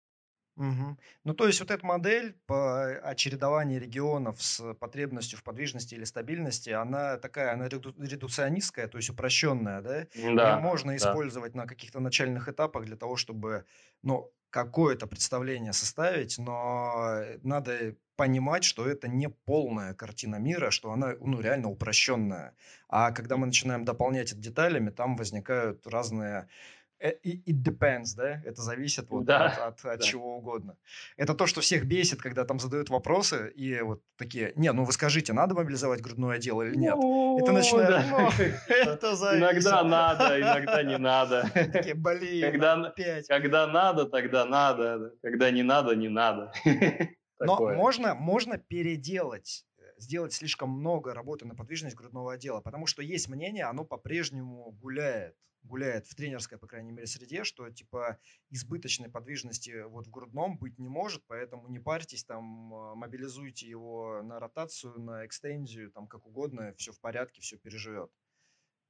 Угу. 0.55 0.97
Ну, 1.23 1.33
то 1.33 1.47
есть 1.47 1.59
вот 1.61 1.71
эта 1.71 1.83
модель 1.83 2.33
по 2.45 2.85
очередованию 2.99 3.81
регионов 3.81 4.39
с 4.43 4.75
потребностью 4.75 5.39
в 5.39 5.43
подвижности 5.43 5.95
или 5.95 6.03
стабильности, 6.03 6.69
она 6.69 7.17
такая, 7.17 7.53
она 7.53 7.67
реду- 7.67 7.95
редукционистская, 7.99 8.87
то 8.87 8.97
есть 8.97 9.09
упрощенная, 9.09 9.81
да? 9.81 10.07
Да, 10.15 10.33
Ее 10.39 10.53
можно 10.55 10.95
да. 10.99 11.13
использовать 11.13 11.55
на 11.55 11.65
каких-то 11.65 11.99
начальных 11.99 12.47
этапах 12.49 12.85
для 12.85 12.95
того, 12.97 13.15
чтобы, 13.15 13.65
ну, 14.03 14.31
какое-то 14.51 15.07
представление 15.07 15.73
составить, 15.73 16.37
но 16.37 17.23
надо 17.41 17.95
понимать, 18.15 18.63
что 18.63 18.87
это 18.87 19.07
не 19.07 19.29
полная 19.29 19.95
картина 19.95 20.35
мира, 20.35 20.69
что 20.69 20.91
она 20.91 21.15
ну, 21.19 21.41
реально 21.41 21.69
упрощенная. 21.69 22.55
А 22.87 23.11
когда 23.11 23.37
мы 23.37 23.47
начинаем 23.47 23.85
дополнять 23.85 24.31
это 24.31 24.39
деталями, 24.39 24.91
там 24.91 25.15
возникают 25.15 25.87
разные 25.87 26.41
Э, 26.41 26.47
it 27.03 27.61
depends, 27.61 28.15
да? 28.15 28.41
Это 28.45 28.61
зависит 28.61 29.09
вот 29.09 29.25
да, 29.25 29.47
от, 29.47 29.59
от, 29.59 29.85
от 29.85 29.99
да. 29.99 30.05
чего 30.05 30.37
угодно. 30.37 30.77
Это 31.17 31.33
то, 31.33 31.47
что 31.47 31.61
всех 31.61 31.85
бесит, 31.85 32.21
когда 32.21 32.45
там 32.45 32.59
задают 32.59 32.89
вопросы 32.89 33.51
и 33.55 33.81
вот 33.81 34.01
такие, 34.17 34.53
не, 34.55 34.71
ну 34.71 34.85
вы 34.85 34.93
скажите, 34.93 35.33
надо 35.33 35.53
мобилизовать 35.53 36.01
грудное 36.01 36.37
дело 36.37 36.61
или 36.61 36.75
нет? 36.75 36.95
Ну, 36.95 37.39
это 37.39 37.51
начинает, 37.51 37.89
да. 37.89 38.05
ну, 38.09 38.45
это 38.69 39.15
зависит. 39.15 39.43
Иногда 39.43 39.83
надо, 39.83 40.39
иногда 40.39 40.83
не 40.83 40.97
надо. 40.97 41.49
Такие, 41.53 41.95
блин, 41.95 42.51
когда, 42.51 42.73
опять. 42.73 43.27
Когда 43.27 43.67
надо, 43.67 44.05
тогда 44.05 44.45
надо. 44.45 45.13
Когда 45.21 45.51
не 45.51 45.63
надо, 45.63 45.95
не 45.95 46.09
надо. 46.09 46.53
Но 47.39 47.57
можно, 47.73 48.15
можно 48.15 48.57
переделать 48.57 49.65
э, 49.77 49.81
сделать 49.97 50.31
слишком 50.31 50.69
много 50.69 51.13
работы 51.13 51.45
на 51.45 51.55
подвижность 51.55 51.97
грудного 51.97 52.33
отдела, 52.33 52.61
потому 52.61 52.85
что 52.85 53.01
есть 53.01 53.27
мнение, 53.27 53.65
оно 53.65 53.83
по-прежнему 53.83 54.71
гуляет 54.71 55.35
гуляет 55.63 56.05
в 56.07 56.15
тренерской, 56.15 56.57
по 56.57 56.67
крайней 56.67 56.91
мере, 56.91 57.07
среде, 57.07 57.43
что 57.43 57.69
типа 57.69 58.19
избыточной 58.49 59.09
подвижности 59.09 59.83
вот 59.87 60.07
в 60.07 60.11
грудном 60.11 60.57
быть 60.57 60.77
не 60.77 60.89
может, 60.89 61.23
поэтому 61.27 61.67
не 61.67 61.79
парьтесь, 61.79 62.25
там 62.25 62.73
а, 62.73 62.95
мобилизуйте 62.95 63.67
его 63.67 64.21
на 64.23 64.39
ротацию, 64.39 64.99
на 64.99 65.25
экстензию, 65.25 65.91
там 65.91 66.07
как 66.07 66.25
угодно, 66.25 66.73
все 66.77 66.91
в 66.91 66.99
порядке, 66.99 67.41
все 67.41 67.57
переживет. 67.57 68.11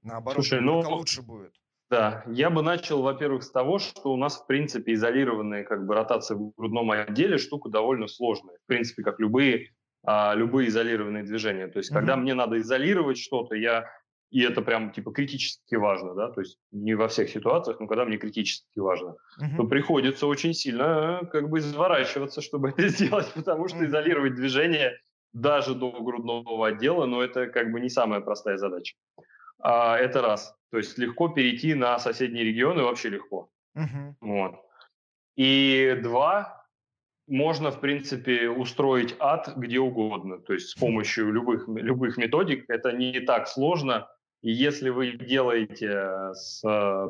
Наоборот, 0.01 0.43
Слушай, 0.43 0.61
ну, 0.61 0.79
лучше 0.79 1.21
будет. 1.21 1.53
Да, 1.89 2.23
я 2.27 2.49
бы 2.49 2.63
начал, 2.63 3.01
во-первых, 3.03 3.43
с 3.43 3.51
того, 3.51 3.77
что 3.77 4.11
у 4.11 4.17
нас, 4.17 4.41
в 4.41 4.47
принципе, 4.47 4.93
изолированные 4.93 5.63
как 5.63 5.85
бы 5.85 5.93
ротации 5.93 6.33
в 6.33 6.51
грудном 6.55 6.91
отделе 6.91 7.37
штука 7.37 7.69
довольно 7.69 8.07
сложная. 8.07 8.57
В 8.63 8.65
принципе, 8.65 9.03
как 9.03 9.19
любые, 9.19 9.69
а, 10.03 10.33
любые 10.33 10.69
изолированные 10.69 11.23
движения. 11.23 11.67
То 11.67 11.77
есть, 11.77 11.91
mm-hmm. 11.91 11.95
когда 11.95 12.17
мне 12.17 12.33
надо 12.33 12.57
изолировать 12.57 13.19
что-то, 13.19 13.55
я 13.55 13.85
и 14.33 14.41
это 14.41 14.63
прям 14.63 14.91
типа 14.91 15.11
критически 15.11 15.75
важно, 15.75 16.15
да, 16.15 16.31
то 16.31 16.41
есть 16.41 16.57
не 16.71 16.95
во 16.95 17.07
всех 17.07 17.29
ситуациях, 17.29 17.79
но 17.79 17.87
когда 17.87 18.03
мне 18.03 18.17
критически 18.17 18.79
важно, 18.79 19.15
uh-huh. 19.39 19.57
то 19.57 19.63
приходится 19.65 20.25
очень 20.25 20.55
сильно 20.55 21.21
как 21.31 21.49
бы 21.49 21.59
изворачиваться, 21.59 22.41
чтобы 22.41 22.69
это 22.69 22.87
сделать, 22.89 23.31
потому 23.35 23.67
что 23.67 23.77
uh-huh. 23.77 23.85
изолировать 23.85 24.33
движение 24.33 24.99
даже 25.33 25.75
до 25.75 25.91
грудного 25.91 26.67
отдела, 26.67 27.05
но 27.05 27.21
это 27.21 27.45
как 27.45 27.71
бы 27.71 27.79
не 27.79 27.89
самая 27.89 28.21
простая 28.21 28.57
задача. 28.57 28.95
А, 29.59 29.97
это 29.97 30.21
раз. 30.21 30.55
То 30.71 30.77
есть 30.77 30.97
легко 30.97 31.29
перейти 31.29 31.75
на 31.75 31.99
соседние 31.99 32.43
регионы 32.43 32.81
вообще 32.81 33.09
легко. 33.09 33.49
Uh-huh. 33.77 34.15
Вот. 34.19 34.55
И 35.35 35.99
два, 36.01 36.65
можно, 37.27 37.69
в 37.69 37.79
принципе, 37.79 38.49
устроить 38.49 39.15
ад 39.19 39.53
где 39.55 39.79
угодно. 39.79 40.39
То 40.39 40.53
есть 40.53 40.69
с 40.69 40.75
помощью 40.75 41.31
любых, 41.31 41.67
любых 41.67 42.17
методик 42.17 42.65
это 42.67 42.91
не 42.91 43.19
так 43.19 43.47
сложно. 43.47 44.07
И 44.43 44.51
если 44.51 44.89
вы 44.89 45.13
делаете 45.13 46.33
с, 46.33 46.61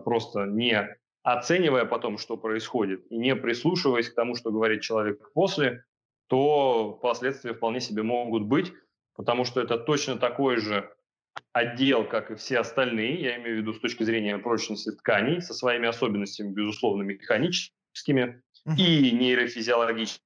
просто 0.05 0.45
не 0.45 0.95
оценивая 1.23 1.85
потом, 1.85 2.19
что 2.19 2.37
происходит, 2.37 3.05
и 3.09 3.17
не 3.17 3.35
прислушиваясь 3.35 4.09
к 4.09 4.15
тому, 4.15 4.35
что 4.35 4.51
говорит 4.51 4.81
человек 4.81 5.31
после, 5.33 5.83
то 6.27 6.99
последствия 7.01 7.53
вполне 7.53 7.81
себе 7.81 8.03
могут 8.03 8.43
быть, 8.43 8.71
потому 9.15 9.45
что 9.45 9.61
это 9.61 9.77
точно 9.77 10.17
такой 10.17 10.57
же 10.57 10.89
отдел, 11.53 12.07
как 12.07 12.29
и 12.29 12.35
все 12.35 12.59
остальные, 12.59 13.21
я 13.21 13.37
имею 13.37 13.57
в 13.57 13.59
виду 13.61 13.73
с 13.73 13.79
точки 13.79 14.03
зрения 14.03 14.37
прочности 14.37 14.91
тканей, 14.91 15.41
со 15.41 15.55
своими 15.55 15.87
особенностями, 15.87 16.53
безусловно, 16.53 17.01
механическими 17.01 18.43
uh-huh. 18.67 18.75
и 18.77 19.11
нейрофизиологическими. 19.11 20.23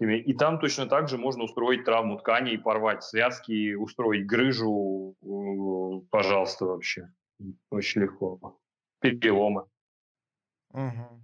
И 0.00 0.34
там 0.34 0.60
точно 0.60 0.86
так 0.86 1.08
же 1.08 1.18
можно 1.18 1.44
устроить 1.44 1.84
травму 1.84 2.18
тканей, 2.18 2.58
порвать 2.58 3.02
связки, 3.02 3.74
устроить 3.74 4.26
грыжу, 4.26 5.16
пожалуйста, 6.10 6.66
вообще. 6.66 7.08
Очень 7.70 8.02
легко. 8.02 8.58
Переломы. 9.00 9.66
Угу. 10.70 11.22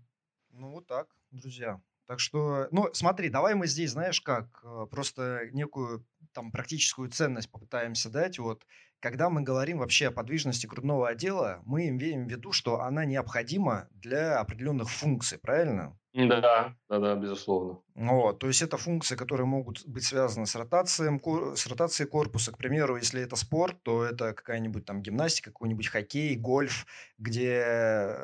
Ну 0.53 0.71
вот 0.73 0.87
так, 0.87 1.09
друзья. 1.31 1.81
Так 2.07 2.19
что, 2.19 2.67
ну, 2.73 2.89
смотри, 2.93 3.29
давай 3.29 3.55
мы 3.55 3.69
здесь, 3.69 3.93
знаешь, 3.93 4.21
как, 4.21 4.65
э, 4.65 4.87
просто 4.91 5.49
некую 5.53 6.05
там 6.33 6.51
практическую 6.51 7.09
ценность 7.09 7.51
попытаемся 7.53 8.11
дать. 8.11 8.41
Вот 8.41 8.67
когда 8.99 9.31
мы 9.31 9.43
говорим 9.43 9.79
вообще 9.79 10.09
о 10.09 10.11
подвижности 10.11 10.67
грудного 10.67 11.09
отдела, 11.09 11.63
мы 11.65 11.89
имеем 11.89 12.27
в 12.27 12.31
виду, 12.31 12.51
что 12.51 12.81
она 12.81 13.05
необходима 13.05 13.89
для 13.93 14.41
определенных 14.41 14.91
функций, 14.91 15.39
правильно? 15.39 15.97
Да, 16.13 16.75
да, 16.89 16.99
да, 16.99 17.15
безусловно. 17.15 17.83
Вот, 17.95 18.41
то 18.41 18.49
есть 18.49 18.63
это 18.63 18.77
функции, 18.77 19.15
которые 19.15 19.47
могут 19.47 19.87
быть 19.87 20.05
связаны 20.05 20.47
с 20.47 20.57
ротацией, 20.57 21.21
с 21.57 21.67
ротацией 21.69 22.09
корпуса. 22.09 22.51
К 22.51 22.57
примеру, 22.57 22.97
если 22.97 23.23
это 23.23 23.37
спорт, 23.37 23.81
то 23.83 24.05
это 24.05 24.33
какая-нибудь 24.33 24.85
там 24.85 25.03
гимнастика, 25.03 25.51
какой-нибудь 25.51 25.87
хоккей, 25.87 26.35
гольф, 26.35 26.87
где 27.19 28.17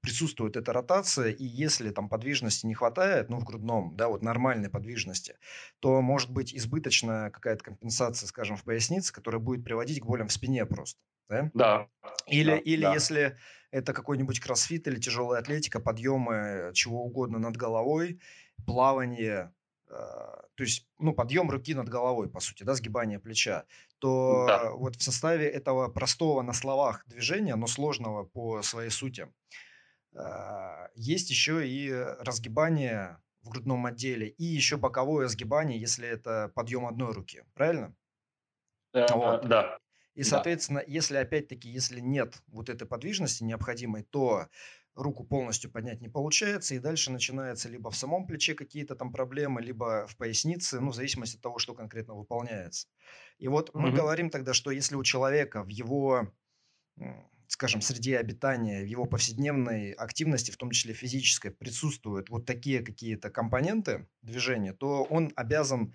присутствует 0.00 0.56
эта 0.56 0.72
ротация, 0.72 1.30
и 1.30 1.44
если 1.44 1.90
там 1.90 2.08
подвижности 2.08 2.64
не 2.64 2.74
хватает, 2.74 3.28
ну, 3.28 3.40
в 3.40 3.44
грудном, 3.44 3.94
да, 3.96 4.08
вот 4.08 4.22
нормальной 4.22 4.70
подвижности, 4.70 5.36
то 5.80 6.00
может 6.00 6.30
быть 6.30 6.54
избыточная 6.54 7.30
какая-то 7.30 7.62
компенсация, 7.62 8.26
скажем, 8.26 8.56
в 8.56 8.64
пояснице, 8.64 9.12
которая 9.12 9.40
будет 9.40 9.64
приводить 9.64 10.00
к 10.00 10.06
болям 10.06 10.28
в 10.28 10.32
спине 10.32 10.64
просто. 10.64 10.98
Да. 11.28 11.50
Да. 11.52 11.88
Или, 12.26 12.52
да, 12.52 12.56
или 12.56 12.82
да. 12.82 12.94
если 12.94 13.38
это 13.70 13.92
какой-нибудь 13.92 14.40
кроссфит 14.40 14.86
или 14.86 14.98
тяжелая 14.98 15.40
атлетика, 15.40 15.80
подъемы 15.80 16.70
чего 16.74 17.04
угодно 17.04 17.38
над 17.38 17.56
головой, 17.56 18.20
плавание, 18.66 19.52
э, 19.88 19.92
то 19.92 20.62
есть, 20.62 20.88
ну, 20.98 21.12
подъем 21.12 21.50
руки 21.50 21.74
над 21.74 21.88
головой, 21.88 22.28
по 22.28 22.40
сути, 22.40 22.62
да, 22.62 22.74
сгибание 22.74 23.18
плеча, 23.18 23.64
то 23.98 24.46
да. 24.46 24.70
вот 24.72 24.96
в 24.96 25.02
составе 25.02 25.48
этого 25.48 25.88
простого 25.88 26.42
на 26.42 26.52
словах 26.52 27.04
движения, 27.06 27.56
но 27.56 27.66
сложного 27.66 28.24
по 28.24 28.62
своей 28.62 28.90
сути, 28.90 29.28
э, 30.14 30.88
есть 30.94 31.30
еще 31.30 31.68
и 31.68 31.92
разгибание 31.92 33.18
в 33.42 33.50
грудном 33.50 33.86
отделе 33.86 34.28
и 34.28 34.44
еще 34.44 34.76
боковое 34.76 35.28
сгибание, 35.28 35.80
если 35.80 36.08
это 36.08 36.50
подъем 36.54 36.86
одной 36.86 37.12
руки, 37.12 37.44
правильно? 37.54 37.94
Э, 38.92 39.06
вот. 39.14 39.46
Да. 39.46 39.78
И, 40.18 40.24
соответственно, 40.24 40.80
да. 40.80 40.86
если 40.88 41.16
опять-таки, 41.16 41.68
если 41.68 42.00
нет 42.00 42.42
вот 42.48 42.68
этой 42.68 42.88
подвижности 42.88 43.44
необходимой, 43.44 44.02
то 44.02 44.48
руку 44.96 45.22
полностью 45.22 45.70
поднять 45.70 46.00
не 46.00 46.08
получается, 46.08 46.74
и 46.74 46.80
дальше 46.80 47.12
начинается 47.12 47.68
либо 47.68 47.92
в 47.92 47.96
самом 47.96 48.26
плече 48.26 48.54
какие-то 48.54 48.96
там 48.96 49.12
проблемы, 49.12 49.62
либо 49.62 50.08
в 50.08 50.16
пояснице, 50.16 50.80
ну, 50.80 50.90
в 50.90 50.96
зависимости 50.96 51.36
от 51.36 51.42
того, 51.42 51.60
что 51.60 51.72
конкретно 51.72 52.14
выполняется. 52.14 52.88
И 53.38 53.46
вот 53.46 53.68
mm-hmm. 53.68 53.78
мы 53.78 53.92
говорим 53.92 54.30
тогда, 54.30 54.54
что 54.54 54.72
если 54.72 54.96
у 54.96 55.04
человека 55.04 55.62
в 55.62 55.68
его, 55.68 56.32
скажем, 57.46 57.80
среде 57.80 58.18
обитания, 58.18 58.82
в 58.82 58.86
его 58.86 59.04
повседневной 59.04 59.92
активности, 59.92 60.50
в 60.50 60.56
том 60.56 60.72
числе 60.72 60.94
физической, 60.94 61.52
присутствуют 61.52 62.28
вот 62.28 62.44
такие 62.44 62.80
какие-то 62.80 63.30
компоненты 63.30 64.08
движения, 64.22 64.72
то 64.72 65.04
он 65.04 65.32
обязан, 65.36 65.94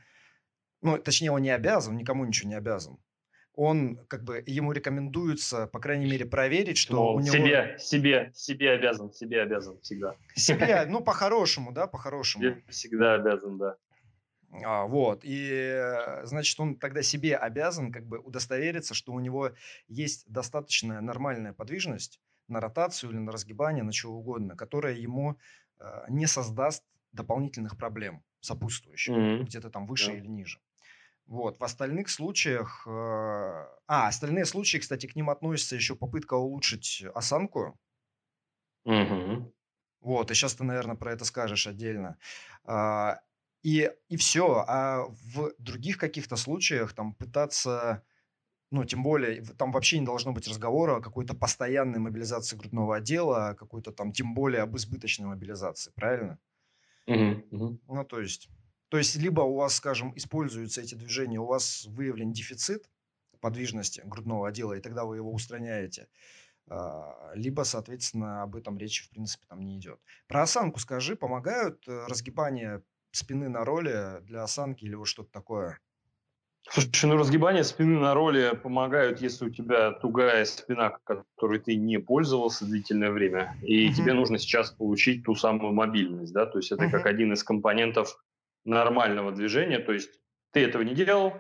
ну, 0.82 0.98
точнее, 0.98 1.32
он 1.32 1.42
не 1.42 1.50
обязан, 1.50 1.98
никому 1.98 2.24
ничего 2.24 2.48
не 2.48 2.56
обязан 2.56 2.98
он 3.56 3.98
как 4.08 4.24
бы 4.24 4.44
ему 4.46 4.72
рекомендуется, 4.72 5.68
по 5.68 5.80
крайней 5.80 6.10
мере, 6.10 6.26
проверить, 6.26 6.78
что 6.78 6.96
Мол, 6.96 7.16
у 7.16 7.20
него... 7.20 7.34
Себе, 7.34 7.76
себе, 7.80 8.32
себе 8.34 8.72
обязан, 8.72 9.14
себе 9.14 9.42
обязан 9.42 9.80
всегда. 9.82 10.16
Себе, 10.36 10.86
ну, 10.90 11.02
по-хорошему, 11.02 11.72
да, 11.72 11.88
по-хорошему. 11.88 12.44
Себе 12.44 12.64
всегда 12.70 13.14
обязан, 13.16 13.58
да. 13.58 13.76
А, 14.64 14.86
вот, 14.86 15.22
и, 15.24 16.22
значит, 16.24 16.60
он 16.60 16.76
тогда 16.76 17.02
себе 17.02 17.36
обязан 17.36 17.92
как 17.92 18.06
бы 18.06 18.20
удостовериться, 18.20 18.94
что 18.94 19.12
у 19.14 19.20
него 19.20 19.52
есть 19.88 20.26
достаточная 20.32 21.02
нормальная 21.02 21.54
подвижность 21.54 22.20
на 22.48 22.60
ротацию 22.60 23.12
или 23.12 23.18
на 23.18 23.32
разгибание, 23.32 23.84
на 23.84 23.92
чего 23.92 24.18
угодно, 24.18 24.56
которая 24.56 24.94
ему 24.94 25.38
э, 25.80 26.06
не 26.10 26.28
создаст 26.28 26.84
дополнительных 27.14 27.78
проблем 27.78 28.24
сопутствующих, 28.42 29.16
mm-hmm. 29.16 29.44
где-то 29.44 29.70
там 29.70 29.88
выше 29.88 30.12
yeah. 30.12 30.18
или 30.18 30.28
ниже. 30.28 30.60
Вот. 31.26 31.60
В 31.60 31.64
остальных 31.64 32.10
случаях... 32.10 32.86
Э, 32.86 33.68
а, 33.88 34.08
остальные 34.08 34.46
случаи, 34.46 34.78
кстати, 34.78 35.08
к 35.08 35.16
ним 35.16 35.30
относится 35.30 35.76
еще 35.76 35.96
попытка 35.96 36.36
улучшить 36.36 37.04
осанку. 37.16 37.80
Угу. 38.86 39.54
Вот, 40.02 40.32
и 40.32 40.34
сейчас 40.34 40.56
ты, 40.56 40.64
наверное, 40.64 40.96
про 40.96 41.14
это 41.14 41.24
скажешь 41.24 41.66
отдельно. 41.66 42.18
А, 42.66 43.22
и, 43.62 43.90
и 44.10 44.18
все. 44.18 44.66
А 44.68 45.06
в 45.08 45.54
других 45.58 45.98
каких-то 45.98 46.36
случаях 46.36 46.94
там 46.94 47.14
пытаться... 47.14 48.04
Ну, 48.70 48.84
тем 48.86 49.04
более, 49.04 49.44
там 49.44 49.72
вообще 49.72 50.00
не 50.00 50.06
должно 50.06 50.32
быть 50.32 50.48
разговора 50.48 50.98
о 50.98 51.02
какой-то 51.02 51.36
постоянной 51.36 52.00
мобилизации 52.00 52.58
грудного 52.58 52.96
отдела, 52.96 53.56
какой-то 53.58 53.92
там, 53.92 54.12
тем 54.12 54.34
более 54.34 54.64
об 54.64 54.76
избыточной 54.76 55.28
мобилизации, 55.28 55.92
правильно? 55.92 56.40
Угу, 57.06 57.44
угу. 57.52 57.80
Ну, 57.88 58.04
то 58.04 58.20
есть... 58.20 58.50
То 58.94 59.00
есть, 59.00 59.16
либо 59.16 59.42
у 59.42 59.56
вас, 59.56 59.78
скажем, 59.78 60.14
используются 60.16 60.80
эти 60.80 60.94
движения, 60.94 61.40
у 61.40 61.48
вас 61.48 61.88
выявлен 61.88 62.32
дефицит 62.32 62.92
подвижности 63.42 64.04
грудного 64.06 64.50
отдела, 64.50 64.74
и 64.74 64.82
тогда 64.82 65.04
вы 65.04 65.16
его 65.16 65.34
устраняете, 65.34 66.10
а, 66.70 67.32
либо, 67.34 67.64
соответственно, 67.64 68.44
об 68.44 68.56
этом 68.56 68.78
речи, 68.78 69.04
в 69.04 69.10
принципе, 69.10 69.48
там 69.50 69.62
не 69.62 69.80
идет. 69.80 70.00
Про 70.28 70.44
осанку 70.44 70.80
скажи, 70.80 71.16
помогают 71.16 71.88
э, 71.88 72.06
разгибания 72.08 72.84
спины 73.10 73.50
на 73.50 73.66
роли 73.66 74.22
для 74.26 74.44
осанки 74.44 74.86
или 74.86 74.94
вот 74.94 75.08
что-то 75.08 75.32
такое? 75.32 75.80
Слушай, 76.70 77.08
ну 77.08 77.18
разгибание 77.18 77.64
спины 77.64 78.00
на 78.00 78.14
роли 78.14 78.56
помогают, 78.62 79.22
если 79.22 79.46
у 79.46 79.50
тебя 79.50 79.94
тугая 79.94 80.46
спина, 80.46 81.00
которой 81.04 81.60
ты 81.60 81.76
не 81.76 81.98
пользовался 81.98 82.66
длительное 82.66 83.10
время, 83.10 83.58
и 83.64 83.88
uh-huh. 83.88 83.94
тебе 83.96 84.14
нужно 84.14 84.38
сейчас 84.38 84.70
получить 84.70 85.24
ту 85.24 85.34
самую 85.34 85.74
мобильность, 85.74 86.32
да, 86.32 86.46
то 86.46 86.60
есть 86.60 86.72
это 86.72 86.86
uh-huh. 86.86 86.92
как 86.92 87.08
один 87.08 87.34
из 87.34 87.44
компонентов 87.44 88.20
нормального 88.66 89.32
движения, 89.32 89.80
то 89.80 89.92
есть 89.92 90.20
ты 90.52 90.62
этого 90.62 90.82
не 90.82 90.94
делал, 90.94 91.34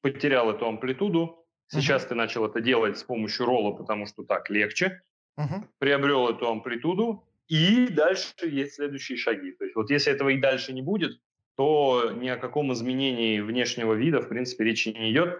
потерял 0.00 0.50
эту 0.50 0.66
амплитуду, 0.66 1.46
сейчас 1.68 2.04
uh-huh. 2.04 2.08
ты 2.08 2.14
начал 2.14 2.46
это 2.46 2.60
делать 2.60 2.98
с 2.98 3.04
помощью 3.04 3.46
ролла, 3.46 3.72
потому 3.72 4.06
что 4.06 4.24
так 4.24 4.50
легче, 4.50 5.02
uh-huh. 5.38 5.66
приобрел 5.78 6.28
эту 6.28 6.48
амплитуду, 6.48 7.26
и 7.48 7.88
дальше 7.88 8.32
есть 8.42 8.74
следующие 8.74 9.18
шаги. 9.18 9.52
То 9.52 9.64
есть 9.64 9.76
вот 9.76 9.90
если 9.90 10.12
этого 10.12 10.30
и 10.30 10.40
дальше 10.40 10.72
не 10.72 10.82
будет, 10.82 11.20
то 11.56 12.10
ни 12.10 12.28
о 12.28 12.36
каком 12.36 12.72
изменении 12.72 13.40
внешнего 13.40 13.94
вида, 13.94 14.20
в 14.20 14.28
принципе, 14.28 14.64
речи 14.64 14.88
не 14.88 15.12
идет, 15.12 15.38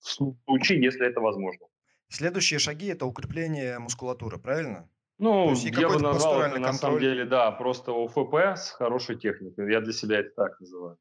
в 0.00 0.08
случае, 0.08 0.80
если 0.82 1.06
это 1.06 1.20
возможно. 1.20 1.66
Следующие 2.08 2.58
шаги– 2.58 2.86
это 2.88 3.06
укрепление 3.06 3.78
мускулатуры, 3.78 4.38
правильно? 4.38 4.88
Ну, 5.18 5.52
я 5.54 5.88
бы 5.88 5.98
назвал 5.98 6.42
это 6.42 6.60
на 6.60 6.72
самом 6.72 7.00
деле, 7.00 7.24
да, 7.24 7.50
просто 7.50 7.92
ОФП 7.92 8.34
с 8.56 8.70
хорошей 8.70 9.16
техникой. 9.16 9.72
Я 9.72 9.80
для 9.80 9.92
себя 9.92 10.20
это 10.20 10.30
так 10.36 10.60
называю. 10.60 10.96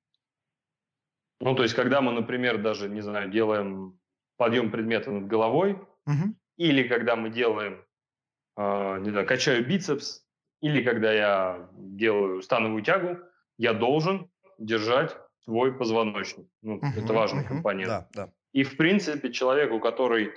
Ну, 1.39 1.55
то 1.55 1.63
есть, 1.63 1.75
когда 1.75 2.01
мы, 2.01 2.11
например, 2.11 2.61
даже, 2.61 2.89
не 2.89 3.01
знаю, 3.01 3.29
делаем 3.29 3.99
подъем 4.37 4.71
предмета 4.71 5.11
над 5.11 5.27
головой, 5.27 5.73
угу. 6.05 6.35
или 6.57 6.87
когда 6.87 7.15
мы 7.15 7.29
делаем, 7.29 7.85
э, 8.57 8.99
не 8.99 9.11
знаю, 9.11 9.27
качаю 9.27 9.67
бицепс, 9.67 10.25
или 10.61 10.83
когда 10.83 11.13
я 11.13 11.69
делаю 11.73 12.41
становую 12.41 12.83
тягу, 12.83 13.19
я 13.57 13.73
должен 13.73 14.29
держать 14.57 15.15
свой 15.43 15.73
позвоночник. 15.77 16.47
Ну, 16.61 16.77
uh-huh, 16.77 17.03
это 17.03 17.13
важный 17.13 17.43
uh-huh, 17.43 17.47
компонент. 17.47 17.87
Да, 17.87 18.07
да. 18.13 18.31
И, 18.53 18.63
в 18.63 18.75
принципе, 18.75 19.31
человеку, 19.31 19.79
который 19.79 20.31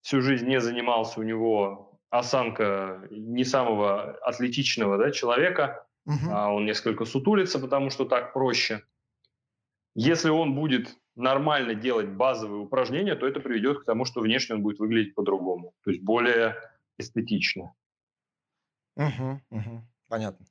всю 0.00 0.22
жизнь 0.22 0.46
не 0.46 0.60
занимался, 0.60 1.20
у 1.20 1.22
него 1.22 1.95
осанка 2.10 3.06
не 3.10 3.44
самого 3.44 4.12
атлетичного 4.18 4.98
да, 4.98 5.10
человека, 5.10 5.86
uh-huh. 6.08 6.30
а 6.30 6.52
он 6.52 6.64
несколько 6.64 7.04
сутулится, 7.04 7.58
потому 7.58 7.90
что 7.90 8.04
так 8.04 8.32
проще. 8.32 8.82
Если 9.94 10.28
он 10.28 10.54
будет 10.54 10.96
нормально 11.14 11.74
делать 11.74 12.08
базовые 12.08 12.60
упражнения, 12.60 13.14
то 13.14 13.26
это 13.26 13.40
приведет 13.40 13.80
к 13.80 13.84
тому, 13.84 14.04
что 14.04 14.20
внешне 14.20 14.56
он 14.56 14.62
будет 14.62 14.78
выглядеть 14.78 15.14
по-другому, 15.14 15.74
то 15.82 15.90
есть 15.90 16.02
более 16.02 16.56
эстетично. 16.98 17.74
Угу, 18.96 19.40
угу, 19.50 19.82
понятно. 20.08 20.46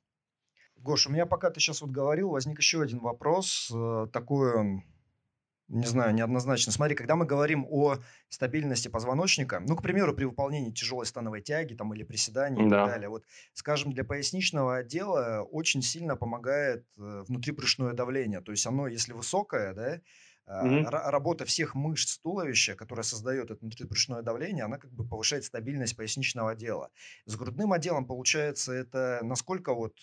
Гош, 0.76 1.06
у 1.06 1.10
меня 1.10 1.26
пока 1.26 1.50
ты 1.50 1.60
сейчас 1.60 1.80
вот 1.80 1.90
говорил, 1.90 2.30
возник 2.30 2.58
еще 2.58 2.82
один 2.82 3.00
вопрос, 3.00 3.70
э, 3.74 4.06
такой 4.12 4.82
не 5.68 5.86
знаю, 5.86 6.14
неоднозначно. 6.14 6.72
Смотри, 6.72 6.94
когда 6.94 7.16
мы 7.16 7.24
говорим 7.24 7.66
о 7.68 7.96
стабильности 8.28 8.88
позвоночника, 8.88 9.60
ну, 9.60 9.76
к 9.76 9.82
примеру, 9.82 10.14
при 10.14 10.24
выполнении 10.24 10.70
тяжелой 10.70 11.06
становой 11.06 11.42
тяги 11.42 11.74
там, 11.74 11.92
или 11.94 12.04
приседаний 12.04 12.66
и 12.66 12.70
так 12.70 12.86
далее, 12.86 13.08
вот, 13.08 13.24
скажем, 13.52 13.92
для 13.92 14.04
поясничного 14.04 14.76
отдела 14.76 15.42
очень 15.42 15.82
сильно 15.82 16.16
помогает 16.16 16.86
э, 16.96 17.24
внутрибрюшное 17.26 17.92
давление. 17.94 18.40
То 18.40 18.52
есть 18.52 18.66
оно, 18.66 18.86
если 18.86 19.12
высокое, 19.12 19.74
да. 19.74 20.00
А, 20.48 21.10
работа 21.10 21.44
всех 21.44 21.74
мышц 21.74 22.18
туловища, 22.18 22.76
которая 22.76 23.02
создает 23.02 23.50
это 23.50 23.60
внутрибрюшное 23.60 24.22
давление, 24.22 24.64
она 24.64 24.78
как 24.78 24.92
бы 24.92 25.04
повышает 25.04 25.44
стабильность 25.44 25.96
поясничного 25.96 26.52
отдела. 26.52 26.90
С 27.24 27.34
грудным 27.34 27.72
отделом 27.72 28.06
получается 28.06 28.72
это 28.72 29.18
насколько 29.22 29.74
вот, 29.74 29.94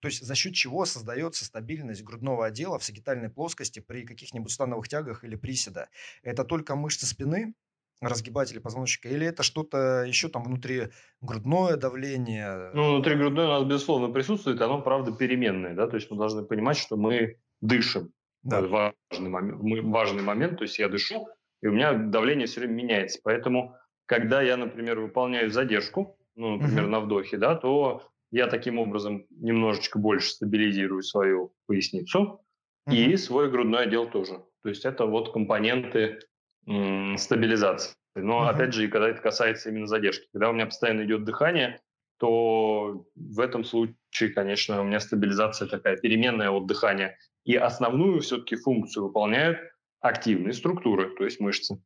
то 0.00 0.08
есть 0.08 0.22
за 0.22 0.34
счет 0.34 0.54
чего 0.54 0.84
создается 0.84 1.44
стабильность 1.44 2.02
грудного 2.02 2.46
отдела 2.46 2.78
в 2.78 2.84
сагитальной 2.84 3.30
плоскости 3.30 3.80
при 3.80 4.04
каких-нибудь 4.04 4.50
становых 4.50 4.88
тягах 4.88 5.24
или 5.24 5.36
приседа? 5.36 5.88
Это 6.22 6.44
только 6.44 6.76
мышцы 6.76 7.06
спины, 7.06 7.54
разгибатели 8.00 8.58
позвоночника, 8.58 9.08
или 9.08 9.26
это 9.26 9.42
что-то 9.42 10.04
еще 10.06 10.28
там 10.28 10.42
внутри 10.42 10.88
грудное 11.20 11.76
давление? 11.76 12.70
Ну, 12.72 12.94
внутри 12.94 13.14
грудное 13.16 13.46
у 13.46 13.50
нас, 13.50 13.64
безусловно, 13.64 14.12
присутствует, 14.12 14.60
оно, 14.62 14.80
правда, 14.80 15.12
переменное, 15.12 15.74
да, 15.74 15.86
то 15.86 15.96
есть 15.96 16.10
мы 16.10 16.16
должны 16.16 16.44
понимать, 16.44 16.78
что 16.78 16.96
мы 16.96 17.36
дышим. 17.60 18.12
Да. 18.42 18.62
Важный, 18.62 19.28
момент, 19.28 19.84
важный 19.84 20.22
момент, 20.22 20.58
то 20.58 20.64
есть 20.64 20.78
я 20.78 20.88
дышу, 20.88 21.28
и 21.60 21.66
у 21.66 21.72
меня 21.72 21.92
давление 21.92 22.46
все 22.46 22.60
время 22.60 22.72
меняется. 22.72 23.20
Поэтому, 23.22 23.76
когда 24.06 24.40
я, 24.40 24.56
например, 24.56 24.98
выполняю 24.98 25.50
задержку, 25.50 26.16
ну, 26.36 26.56
например, 26.56 26.84
uh-huh. 26.84 26.88
на 26.88 27.00
вдохе, 27.00 27.36
да, 27.36 27.54
то 27.54 28.02
я 28.30 28.46
таким 28.46 28.78
образом 28.78 29.26
немножечко 29.30 29.98
больше 29.98 30.30
стабилизирую 30.30 31.02
свою 31.02 31.52
поясницу 31.66 32.40
uh-huh. 32.88 32.94
и 32.94 33.16
свой 33.16 33.50
грудной 33.50 33.84
отдел 33.84 34.08
тоже. 34.08 34.42
То 34.62 34.68
есть 34.68 34.84
это 34.84 35.06
вот 35.06 35.32
компоненты 35.32 36.20
м- 36.66 37.16
стабилизации. 37.18 37.94
Но 38.14 38.44
uh-huh. 38.44 38.50
опять 38.50 38.74
же, 38.74 38.88
когда 38.88 39.08
это 39.08 39.20
касается 39.20 39.70
именно 39.70 39.86
задержки, 39.86 40.28
когда 40.32 40.50
у 40.50 40.52
меня 40.52 40.66
постоянно 40.66 41.04
идет 41.04 41.24
дыхание, 41.24 41.80
то 42.18 43.06
в 43.16 43.40
этом 43.40 43.64
случае, 43.64 44.30
конечно, 44.34 44.80
у 44.80 44.84
меня 44.84 45.00
стабилизация 45.00 45.66
такая 45.68 45.96
переменная 45.96 46.50
от 46.50 46.66
дыхания 46.66 47.16
и 47.44 47.56
основную 47.56 48.20
все-таки 48.20 48.56
функцию 48.56 49.04
выполняют 49.04 49.58
активные 50.00 50.52
структуры, 50.52 51.14
то 51.16 51.24
есть 51.24 51.40
мышцы. 51.40 51.82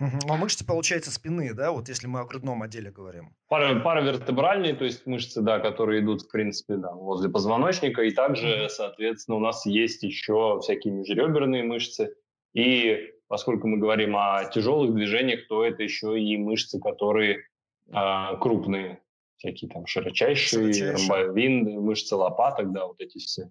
Угу. 0.00 0.28
А 0.28 0.36
мышцы, 0.36 0.66
получается, 0.66 1.12
спины, 1.12 1.54
да, 1.54 1.70
вот 1.70 1.88
если 1.88 2.08
мы 2.08 2.20
о 2.20 2.24
грудном 2.24 2.62
отделе 2.62 2.90
говорим? 2.90 3.34
Пара, 3.48 3.78
паравертебральные, 3.78 4.74
то 4.74 4.84
есть 4.84 5.06
мышцы, 5.06 5.40
да, 5.40 5.60
которые 5.60 6.02
идут, 6.02 6.22
в 6.22 6.30
принципе, 6.30 6.76
да, 6.76 6.92
возле 6.92 7.30
позвоночника, 7.30 8.02
и 8.02 8.10
также, 8.10 8.68
соответственно, 8.68 9.36
у 9.36 9.40
нас 9.40 9.64
есть 9.66 10.02
еще 10.02 10.58
всякие 10.60 10.92
межреберные 10.94 11.62
мышцы, 11.62 12.14
и 12.54 13.12
поскольку 13.28 13.68
мы 13.68 13.78
говорим 13.78 14.16
о 14.16 14.44
тяжелых 14.46 14.94
движениях, 14.94 15.46
то 15.48 15.64
это 15.64 15.82
еще 15.82 16.20
и 16.20 16.36
мышцы, 16.36 16.80
которые 16.80 17.44
а, 17.92 18.36
крупные, 18.36 19.00
всякие 19.36 19.70
там 19.70 19.86
широчайшие, 19.86 20.72
широчайшие. 20.72 20.92
ромбовин, 20.92 21.80
мышцы 21.82 22.16
лопаток, 22.16 22.72
да, 22.72 22.86
вот 22.86 23.00
эти 23.00 23.18
все. 23.18 23.50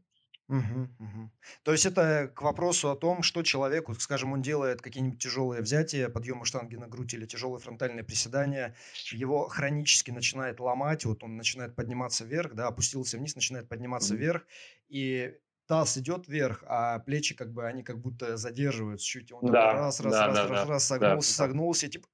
Мгм, 0.50 0.96
мгм. 1.00 1.32
То 1.64 1.72
есть 1.72 1.86
это 1.86 2.28
к 2.36 2.42
вопросу 2.42 2.92
о 2.92 2.96
том, 2.98 3.24
что 3.24 3.44
человеку, 3.44 3.94
скажем, 3.96 4.34
он 4.34 4.42
делает 4.42 4.82
какие-нибудь 4.82 5.22
тяжелые 5.22 5.62
взятия, 5.62 6.10
подъемы 6.10 6.46
штанги 6.46 6.76
на 6.76 6.88
грудь 6.88 7.14
или 7.14 7.26
тяжелые 7.26 7.62
фронтальные 7.62 8.04
приседания, 8.04 8.76
его 9.10 9.48
хронически 9.48 10.12
начинает 10.12 10.60
ломать, 10.60 11.06
вот 11.06 11.24
он 11.24 11.38
начинает 11.38 11.76
подниматься 11.76 12.26
вверх, 12.26 12.56
да, 12.56 12.68
опустился 12.68 13.18
вниз, 13.18 13.36
начинает 13.36 13.70
подниматься 13.70 14.16
Мгм. 14.16 14.18
вверх, 14.18 14.46
и 14.90 15.36
таз 15.66 15.98
идет 15.98 16.28
вверх, 16.28 16.62
а 16.68 17.00
плечи 17.00 17.36
как 17.36 17.54
бы, 17.54 17.66
они 17.66 17.82
как 17.84 18.00
будто 18.02 18.36
задерживаются 18.36 19.06
чуть, 19.08 19.32
он 19.32 19.48
такой 19.48 19.72
Да, 19.72 19.72
раз, 19.72 20.02
раз, 20.02 20.20
да, 20.20 20.22
раз, 20.22 20.44
да, 20.44 20.48
раз, 20.48 20.64
да, 20.64 20.66
раз, 20.66 20.86
да, 21.00 21.18
согнулся, 21.18 21.34
да. 21.34 21.34
согнулся, 21.34 21.88
типа, 21.88 22.08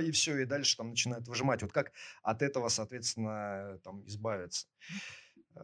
и 0.00 0.10
все, 0.10 0.36
и 0.38 0.44
дальше 0.46 0.76
там 0.76 0.90
начинает 0.90 1.28
выжимать. 1.28 1.62
Вот 1.62 1.72
как 1.72 1.92
от 2.24 2.42
этого, 2.42 2.68
соответственно, 2.70 3.78
там 3.84 4.04
избавиться? 4.08 4.66
Э, 5.56 5.60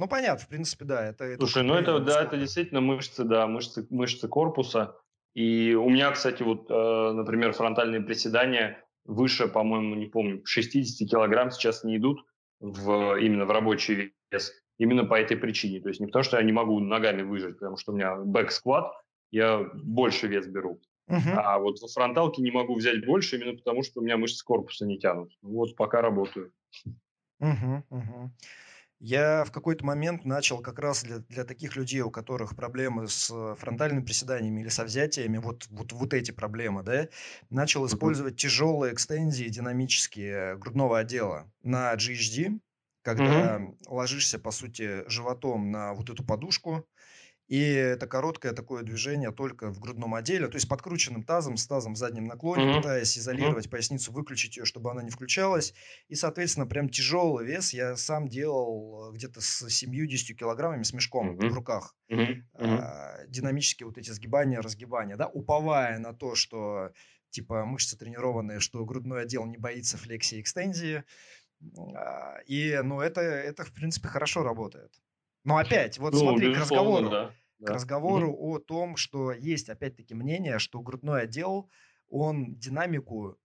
ну, 0.00 0.08
понятно, 0.08 0.46
в 0.46 0.48
принципе, 0.48 0.86
да. 0.86 1.08
Это, 1.08 1.24
это 1.24 1.46
Слушай, 1.46 1.62
ну 1.62 1.74
это, 1.74 1.98
да, 2.00 2.22
это 2.22 2.38
действительно 2.38 2.80
мышцы, 2.80 3.22
да, 3.22 3.46
мышцы, 3.46 3.86
мышцы 3.90 4.28
корпуса. 4.28 4.96
И 5.34 5.74
у 5.74 5.90
меня, 5.90 6.10
кстати, 6.10 6.42
вот, 6.42 6.70
э, 6.70 7.12
например, 7.12 7.52
фронтальные 7.52 8.00
приседания 8.00 8.82
выше, 9.04 9.46
по-моему, 9.46 9.94
не 9.94 10.06
помню, 10.06 10.40
60 10.42 11.06
килограмм 11.06 11.50
сейчас 11.50 11.84
не 11.84 11.98
идут 11.98 12.24
в, 12.60 13.16
именно 13.16 13.44
в 13.44 13.50
рабочий 13.50 14.14
вес. 14.30 14.52
Именно 14.78 15.04
по 15.04 15.20
этой 15.20 15.36
причине. 15.36 15.82
То 15.82 15.90
есть 15.90 16.00
не 16.00 16.06
потому, 16.06 16.22
что 16.22 16.38
я 16.38 16.42
не 16.42 16.52
могу 16.52 16.80
ногами 16.80 17.20
выжать, 17.20 17.58
потому 17.58 17.76
что 17.76 17.92
у 17.92 17.94
меня 17.94 18.16
бэк-скват, 18.16 18.94
я 19.30 19.68
больше 19.74 20.28
вес 20.28 20.46
беру. 20.46 20.80
Uh-huh. 21.10 21.34
А 21.36 21.58
вот 21.58 21.78
в 21.78 21.92
фронталке 21.92 22.40
не 22.40 22.50
могу 22.50 22.74
взять 22.74 23.04
больше, 23.04 23.36
именно 23.36 23.54
потому 23.54 23.82
что 23.82 24.00
у 24.00 24.02
меня 24.02 24.16
мышцы 24.16 24.42
корпуса 24.42 24.86
не 24.86 24.98
тянут. 24.98 25.30
Вот 25.42 25.76
пока 25.76 26.00
работаю. 26.00 26.52
Uh-huh, 27.42 27.82
uh-huh. 27.90 28.30
Я 29.00 29.44
в 29.44 29.50
какой-то 29.50 29.84
момент 29.86 30.26
начал 30.26 30.58
как 30.58 30.78
раз 30.78 31.02
для, 31.02 31.20
для 31.20 31.44
таких 31.44 31.74
людей, 31.74 32.02
у 32.02 32.10
которых 32.10 32.54
проблемы 32.54 33.08
с 33.08 33.30
э, 33.30 33.56
фронтальными 33.58 34.04
приседаниями 34.04 34.60
или 34.60 34.68
со 34.68 34.84
взятиями, 34.84 35.38
вот, 35.38 35.66
вот, 35.70 35.92
вот 35.92 36.12
эти 36.12 36.32
проблемы, 36.32 36.82
да, 36.82 37.08
начал 37.48 37.86
использовать 37.86 38.36
тяжелые 38.36 38.92
экстензии 38.92 39.46
динамические 39.46 40.58
грудного 40.58 40.98
отдела 40.98 41.50
на 41.62 41.94
GHD, 41.94 42.60
когда 43.00 43.56
mm-hmm. 43.56 43.76
ложишься, 43.86 44.38
по 44.38 44.50
сути, 44.50 45.08
животом 45.08 45.70
на 45.70 45.94
вот 45.94 46.10
эту 46.10 46.22
подушку, 46.22 46.86
и 47.50 47.60
это 47.60 48.06
короткое 48.06 48.52
такое 48.52 48.84
движение 48.84 49.32
только 49.32 49.72
в 49.72 49.80
грудном 49.80 50.14
отделе, 50.14 50.46
то 50.46 50.54
есть 50.54 50.68
подкрученным 50.68 51.24
тазом, 51.24 51.56
с 51.56 51.66
тазом 51.66 51.94
в 51.94 51.96
заднем 51.96 52.26
наклоне, 52.26 52.62
mm-hmm. 52.62 52.76
пытаясь 52.76 53.18
изолировать 53.18 53.66
mm-hmm. 53.66 53.70
поясницу, 53.70 54.12
выключить 54.12 54.56
ее, 54.56 54.64
чтобы 54.64 54.92
она 54.92 55.02
не 55.02 55.10
включалась. 55.10 55.74
И, 56.06 56.14
соответственно, 56.14 56.68
прям 56.68 56.88
тяжелый 56.88 57.44
вес 57.44 57.72
я 57.72 57.96
сам 57.96 58.28
делал 58.28 59.10
э, 59.10 59.16
где-то 59.16 59.40
с 59.40 59.68
70 59.68 60.38
килограммами 60.38 60.84
с 60.84 60.92
мешком 60.92 61.32
mm-hmm. 61.32 61.48
в 61.48 61.52
руках. 61.52 61.96
Mm-hmm. 62.08 62.42
А, 62.54 63.26
динамические 63.26 63.88
вот 63.88 63.98
эти 63.98 64.10
сгибания, 64.10 64.62
разгибания, 64.62 65.16
да, 65.16 65.26
уповая 65.26 65.98
на 65.98 66.14
то, 66.14 66.36
что 66.36 66.92
типа 67.30 67.64
мышцы 67.64 67.98
тренированные, 67.98 68.60
что 68.60 68.84
грудной 68.84 69.22
отдел 69.22 69.44
не 69.44 69.56
боится 69.56 69.98
флексии 69.98 70.38
и 70.38 70.40
экстензии. 70.40 71.02
А, 71.96 72.38
и, 72.46 72.78
ну, 72.84 73.00
это, 73.00 73.22
это, 73.22 73.64
в 73.64 73.72
принципе, 73.72 74.06
хорошо 74.06 74.44
работает. 74.44 74.92
Но 75.44 75.56
опять, 75.56 75.98
вот 75.98 76.12
ну, 76.12 76.20
смотри, 76.20 76.54
к 76.54 76.58
разговору, 76.58 77.08
да, 77.08 77.34
да. 77.60 77.66
к 77.66 77.70
разговору 77.76 78.32
угу. 78.32 78.56
о 78.56 78.58
том, 78.58 78.96
что 78.96 79.32
есть 79.32 79.68
опять-таки 79.68 80.14
мнение, 80.14 80.58
что 80.58 80.80
грудной 80.80 81.22
отдел, 81.22 81.70
он 82.08 82.56
динамику 82.56 83.36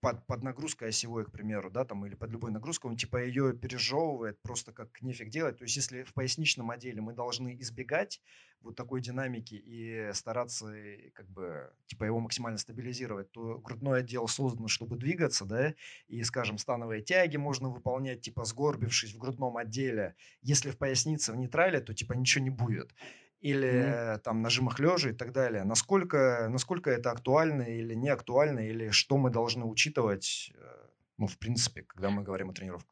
под, 0.00 0.26
под 0.26 0.42
нагрузкой 0.42 0.88
осевой, 0.88 1.24
к 1.24 1.32
примеру, 1.32 1.70
да, 1.70 1.84
там, 1.84 2.06
или 2.06 2.14
под 2.14 2.30
любой 2.30 2.50
нагрузкой, 2.50 2.90
он 2.90 2.96
типа 2.96 3.24
ее 3.24 3.52
пережевывает 3.52 4.40
просто 4.42 4.72
как 4.72 5.00
нефиг 5.02 5.28
делать. 5.28 5.58
То 5.58 5.64
есть, 5.64 5.76
если 5.76 6.04
в 6.04 6.14
поясничном 6.14 6.70
отделе 6.70 7.00
мы 7.00 7.12
должны 7.12 7.58
избегать 7.60 8.20
вот 8.60 8.76
такой 8.76 9.00
динамики 9.00 9.54
и 9.54 10.10
стараться 10.12 10.72
как 11.14 11.28
бы 11.28 11.72
типа 11.86 12.04
его 12.04 12.20
максимально 12.20 12.58
стабилизировать, 12.58 13.30
то 13.30 13.58
грудной 13.58 14.00
отдел 14.00 14.26
создан, 14.28 14.68
чтобы 14.68 14.96
двигаться, 14.96 15.44
да, 15.44 15.74
и, 16.08 16.22
скажем, 16.22 16.58
становые 16.58 17.02
тяги 17.02 17.36
можно 17.36 17.68
выполнять, 17.68 18.20
типа 18.20 18.44
сгорбившись 18.44 19.14
в 19.14 19.18
грудном 19.18 19.56
отделе. 19.56 20.14
Если 20.42 20.70
в 20.70 20.78
пояснице 20.78 21.32
в 21.32 21.36
нейтрале, 21.36 21.80
то 21.80 21.94
типа 21.94 22.12
ничего 22.12 22.44
не 22.44 22.50
будет 22.50 22.92
или 23.40 23.68
mm-hmm. 23.68 24.18
там 24.20 24.42
нажимах 24.42 24.80
лежа 24.80 25.10
и 25.10 25.12
так 25.12 25.32
далее. 25.32 25.64
Насколько, 25.64 26.48
насколько 26.50 26.90
это 26.90 27.10
актуально 27.10 27.62
или 27.62 27.94
не 27.94 28.08
актуально, 28.08 28.60
или 28.60 28.90
что 28.90 29.16
мы 29.16 29.30
должны 29.30 29.64
учитывать, 29.64 30.52
э, 30.54 30.88
ну, 31.18 31.26
в 31.26 31.38
принципе, 31.38 31.82
когда 31.82 32.10
мы 32.10 32.22
говорим 32.22 32.50
о 32.50 32.52
тренировках? 32.52 32.90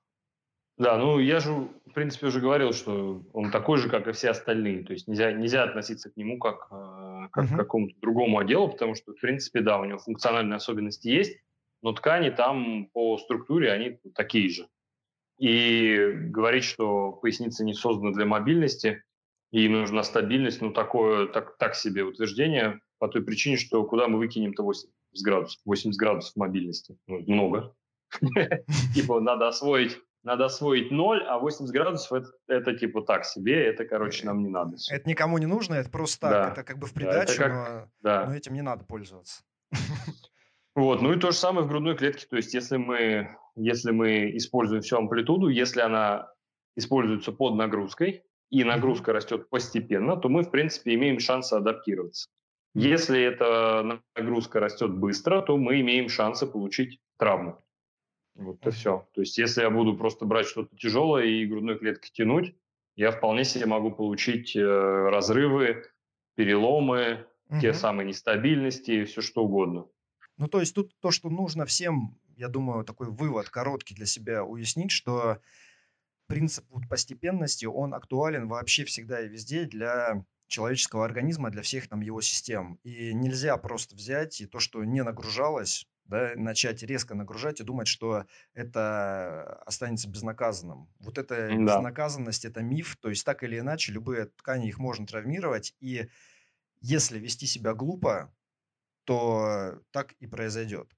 Да, 0.78 0.98
ну 0.98 1.18
я 1.18 1.40
же, 1.40 1.52
в 1.86 1.92
принципе, 1.94 2.26
уже 2.26 2.40
говорил, 2.40 2.72
что 2.72 3.22
он 3.32 3.50
такой 3.50 3.78
же, 3.78 3.88
как 3.88 4.06
и 4.08 4.12
все 4.12 4.30
остальные. 4.30 4.84
То 4.84 4.92
есть 4.92 5.08
нельзя, 5.08 5.32
нельзя 5.32 5.64
относиться 5.64 6.10
к 6.10 6.16
нему 6.16 6.38
как, 6.38 6.68
э, 6.70 7.28
как 7.32 7.46
uh-huh. 7.46 7.54
к 7.54 7.56
какому-то 7.56 7.94
другому 8.00 8.38
отделу, 8.38 8.68
потому 8.68 8.94
что, 8.94 9.12
в 9.12 9.20
принципе, 9.20 9.60
да, 9.60 9.80
у 9.80 9.84
него 9.84 9.98
функциональные 9.98 10.56
особенности 10.56 11.08
есть, 11.08 11.38
но 11.82 11.92
ткани 11.92 12.30
там 12.30 12.90
по 12.92 13.16
структуре 13.18 13.72
они 13.72 13.98
такие 14.14 14.50
же. 14.50 14.68
И 15.38 16.12
говорить, 16.14 16.64
что 16.64 17.12
поясница 17.12 17.64
не 17.64 17.74
создана 17.74 18.12
для 18.12 18.26
мобильности 18.26 19.02
и 19.56 19.68
нужна 19.68 20.02
стабильность, 20.02 20.60
ну 20.60 20.70
такое 20.70 21.28
так, 21.28 21.56
так 21.56 21.74
себе 21.74 22.04
утверждение 22.04 22.78
по 22.98 23.08
той 23.08 23.24
причине, 23.24 23.56
что 23.56 23.82
куда 23.84 24.06
мы 24.06 24.18
выкинем-то 24.18 24.62
80 24.62 24.90
градусов? 25.24 25.60
80 25.64 25.98
градусов 25.98 26.36
мобильности. 26.36 26.98
Ну, 27.06 27.20
много. 27.20 27.74
Типа 28.94 29.18
надо 29.20 29.48
освоить 29.48 29.98
надо 30.22 30.46
освоить 30.46 30.90
0, 30.90 31.22
а 31.28 31.38
80 31.38 31.72
градусов 31.72 32.12
это, 32.12 32.28
это 32.48 32.76
типа 32.76 33.02
так 33.02 33.24
себе, 33.24 33.64
это, 33.64 33.84
короче, 33.84 34.26
нам 34.26 34.42
не 34.42 34.48
надо. 34.48 34.76
Это 34.90 35.08
никому 35.08 35.38
не 35.38 35.46
нужно, 35.46 35.74
это 35.74 35.88
просто 35.88 36.20
так, 36.22 36.30
да. 36.32 36.50
это 36.50 36.64
как 36.64 36.78
бы 36.78 36.88
в 36.88 36.92
придачу, 36.92 37.38
да, 37.38 37.44
как, 37.44 37.52
но, 37.52 37.90
да. 38.00 38.26
но 38.26 38.34
этим 38.34 38.54
не 38.54 38.62
надо 38.62 38.84
пользоваться. 38.84 39.42
Вот, 40.74 41.00
ну 41.00 41.10
и 41.10 41.18
то 41.18 41.30
же 41.30 41.36
самое 41.38 41.64
в 41.64 41.70
грудной 41.70 41.96
клетке, 41.96 42.26
то 42.28 42.36
есть 42.36 42.52
если 42.52 42.76
мы, 42.76 43.34
если 43.54 43.92
мы 43.92 44.36
используем 44.36 44.82
всю 44.82 44.98
амплитуду, 44.98 45.48
если 45.48 45.80
она 45.80 46.30
используется 46.76 47.32
под 47.32 47.54
нагрузкой, 47.54 48.22
и 48.50 48.64
нагрузка 48.64 49.12
растет 49.12 49.48
постепенно, 49.48 50.16
то 50.16 50.28
мы, 50.28 50.42
в 50.42 50.50
принципе, 50.50 50.94
имеем 50.94 51.18
шанс 51.18 51.52
адаптироваться. 51.52 52.28
Если 52.74 53.20
эта 53.20 54.00
нагрузка 54.14 54.60
растет 54.60 54.92
быстро, 54.92 55.40
то 55.40 55.56
мы 55.56 55.80
имеем 55.80 56.10
шансы 56.10 56.46
получить 56.46 57.00
травму. 57.16 57.58
Вот 58.34 58.66
и 58.66 58.70
все. 58.70 59.08
То 59.14 59.22
есть 59.22 59.38
если 59.38 59.62
я 59.62 59.70
буду 59.70 59.96
просто 59.96 60.26
брать 60.26 60.46
что-то 60.46 60.76
тяжелое 60.76 61.24
и 61.24 61.46
грудной 61.46 61.78
клеткой 61.78 62.10
тянуть, 62.12 62.54
я 62.94 63.10
вполне 63.12 63.44
себе 63.44 63.66
могу 63.66 63.90
получить 63.90 64.54
э, 64.54 64.62
разрывы, 64.62 65.84
переломы, 66.34 67.26
угу. 67.48 67.60
те 67.60 67.72
самые 67.72 68.08
нестабильности, 68.08 69.04
все 69.04 69.22
что 69.22 69.44
угодно. 69.44 69.86
Ну, 70.36 70.48
то 70.48 70.60
есть 70.60 70.74
тут 70.74 70.92
то, 71.00 71.10
что 71.10 71.30
нужно 71.30 71.64
всем, 71.64 72.18
я 72.36 72.48
думаю, 72.48 72.84
такой 72.84 73.08
вывод 73.08 73.48
короткий 73.48 73.94
для 73.94 74.06
себя 74.06 74.44
уяснить, 74.44 74.90
что 74.90 75.38
принцип 76.26 76.64
вот 76.70 76.88
постепенности, 76.88 77.66
он 77.66 77.94
актуален 77.94 78.48
вообще 78.48 78.84
всегда 78.84 79.20
и 79.20 79.28
везде 79.28 79.64
для 79.64 80.24
человеческого 80.48 81.04
организма, 81.04 81.50
для 81.50 81.62
всех 81.62 81.88
там 81.88 82.00
его 82.00 82.20
систем. 82.20 82.78
И 82.84 83.12
нельзя 83.14 83.56
просто 83.56 83.96
взять 83.96 84.40
и 84.40 84.46
то, 84.46 84.60
что 84.60 84.84
не 84.84 85.02
нагружалось, 85.02 85.86
да, 86.04 86.32
начать 86.36 86.82
резко 86.82 87.14
нагружать 87.14 87.60
и 87.60 87.64
думать, 87.64 87.88
что 87.88 88.26
это 88.54 89.60
останется 89.66 90.08
безнаказанным. 90.08 90.88
Вот 91.00 91.18
эта 91.18 91.48
да. 91.48 91.54
безнаказанность– 91.56 92.44
это 92.44 92.62
миф, 92.62 92.96
то 93.00 93.08
есть 93.08 93.24
так 93.24 93.42
или 93.42 93.58
иначе 93.58 93.92
любые 93.92 94.26
ткани 94.26 94.68
их 94.68 94.78
можно 94.78 95.06
травмировать, 95.06 95.74
и 95.80 96.08
если 96.80 97.18
вести 97.18 97.46
себя 97.46 97.74
глупо, 97.74 98.32
то 99.06 99.80
так 99.92 100.12
и 100.18 100.26
произойдет. 100.26 100.90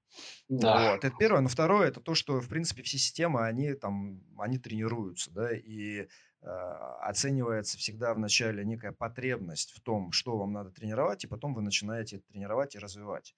Да. 0.49 0.91
Вот. 0.91 1.05
Это 1.05 1.15
первое. 1.17 1.41
Но 1.41 1.47
второе, 1.47 1.87
это 1.87 2.01
то, 2.01 2.15
что, 2.15 2.41
в 2.41 2.49
принципе, 2.49 2.81
все 2.83 2.97
системы, 2.97 3.45
они 3.45 3.73
там, 3.75 4.21
они 4.37 4.57
тренируются, 4.57 5.31
да, 5.31 5.55
и 5.55 6.01
э, 6.01 6.07
оценивается 6.41 7.77
всегда 7.77 8.13
вначале 8.13 8.65
некая 8.65 8.91
потребность 8.91 9.71
в 9.71 9.81
том, 9.81 10.11
что 10.11 10.37
вам 10.37 10.51
надо 10.51 10.71
тренировать, 10.71 11.23
и 11.23 11.27
потом 11.27 11.53
вы 11.53 11.61
начинаете 11.61 12.17
это 12.17 12.25
тренировать 12.27 12.75
и 12.75 12.79
развивать. 12.79 13.35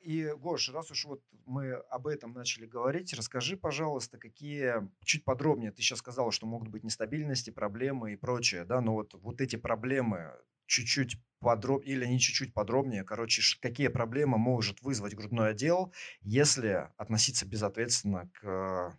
И, 0.00 0.28
Гош, 0.36 0.68
раз 0.70 0.90
уж 0.90 1.04
вот 1.06 1.22
мы 1.46 1.72
об 1.72 2.06
этом 2.08 2.32
начали 2.32 2.66
говорить, 2.66 3.14
расскажи, 3.14 3.56
пожалуйста, 3.56 4.18
какие, 4.18 4.74
чуть 5.04 5.24
подробнее, 5.24 5.70
ты 5.70 5.80
сейчас 5.80 6.00
сказал, 6.00 6.30
что 6.30 6.46
могут 6.46 6.68
быть 6.68 6.84
нестабильности, 6.84 7.50
проблемы 7.50 8.12
и 8.12 8.16
прочее, 8.16 8.64
да, 8.64 8.82
но 8.82 8.92
вот, 8.92 9.14
вот 9.14 9.40
эти 9.40 9.56
проблемы, 9.56 10.32
чуть-чуть 10.66 11.16
подробнее, 11.40 11.96
или 11.96 12.06
не 12.06 12.18
чуть-чуть 12.18 12.54
подробнее, 12.54 13.04
короче, 13.04 13.42
какие 13.60 13.88
проблемы 13.88 14.38
может 14.38 14.82
вызвать 14.82 15.14
грудной 15.14 15.50
отдел, 15.50 15.92
если 16.22 16.88
относиться 16.96 17.46
безответственно 17.46 18.30
к, 18.34 18.96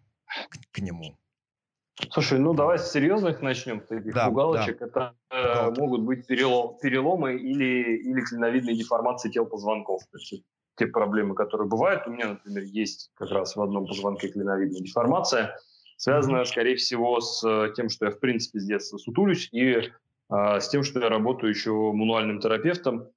к, 0.49 0.57
к 0.71 0.79
нему? 0.79 1.17
Слушай, 2.11 2.39
ну 2.39 2.53
давай 2.53 2.77
с 2.77 2.91
серьезных 2.91 3.41
начнем, 3.41 3.79
таких 3.79 4.13
да, 4.13 4.27
пугалочек. 4.27 4.79
Да. 4.79 4.85
Это 4.85 5.15
э, 5.31 5.79
могут 5.79 6.01
быть 6.01 6.27
перелом, 6.27 6.77
переломы 6.81 7.35
или, 7.35 7.97
или 7.97 8.21
клиновидные 8.21 8.75
деформации 8.75 9.29
тел 9.29 9.45
позвонков. 9.45 10.03
То 10.11 10.17
есть 10.17 10.43
те 10.75 10.87
проблемы, 10.87 11.35
которые 11.35 11.69
бывают. 11.69 12.05
У 12.05 12.11
меня, 12.11 12.29
например, 12.29 12.63
есть 12.63 13.11
как 13.15 13.31
раз 13.31 13.55
в 13.55 13.61
одном 13.61 13.87
позвонке 13.87 14.27
клиновидная 14.27 14.81
деформация, 14.81 15.57
связанная, 15.95 16.43
скорее 16.43 16.75
всего, 16.75 17.21
с 17.21 17.41
э, 17.47 17.73
тем, 17.75 17.89
что 17.89 18.05
я, 18.05 18.11
в 18.11 18.19
принципе, 18.19 18.59
с 18.59 18.65
детства 18.65 18.97
сутулюсь 18.97 19.47
и 19.53 19.89
с 20.29 20.67
тем, 20.69 20.83
что 20.83 20.99
я 20.99 21.09
работаю 21.09 21.51
еще 21.51 21.71
мануальным 21.71 22.39
терапевтом, 22.39 23.09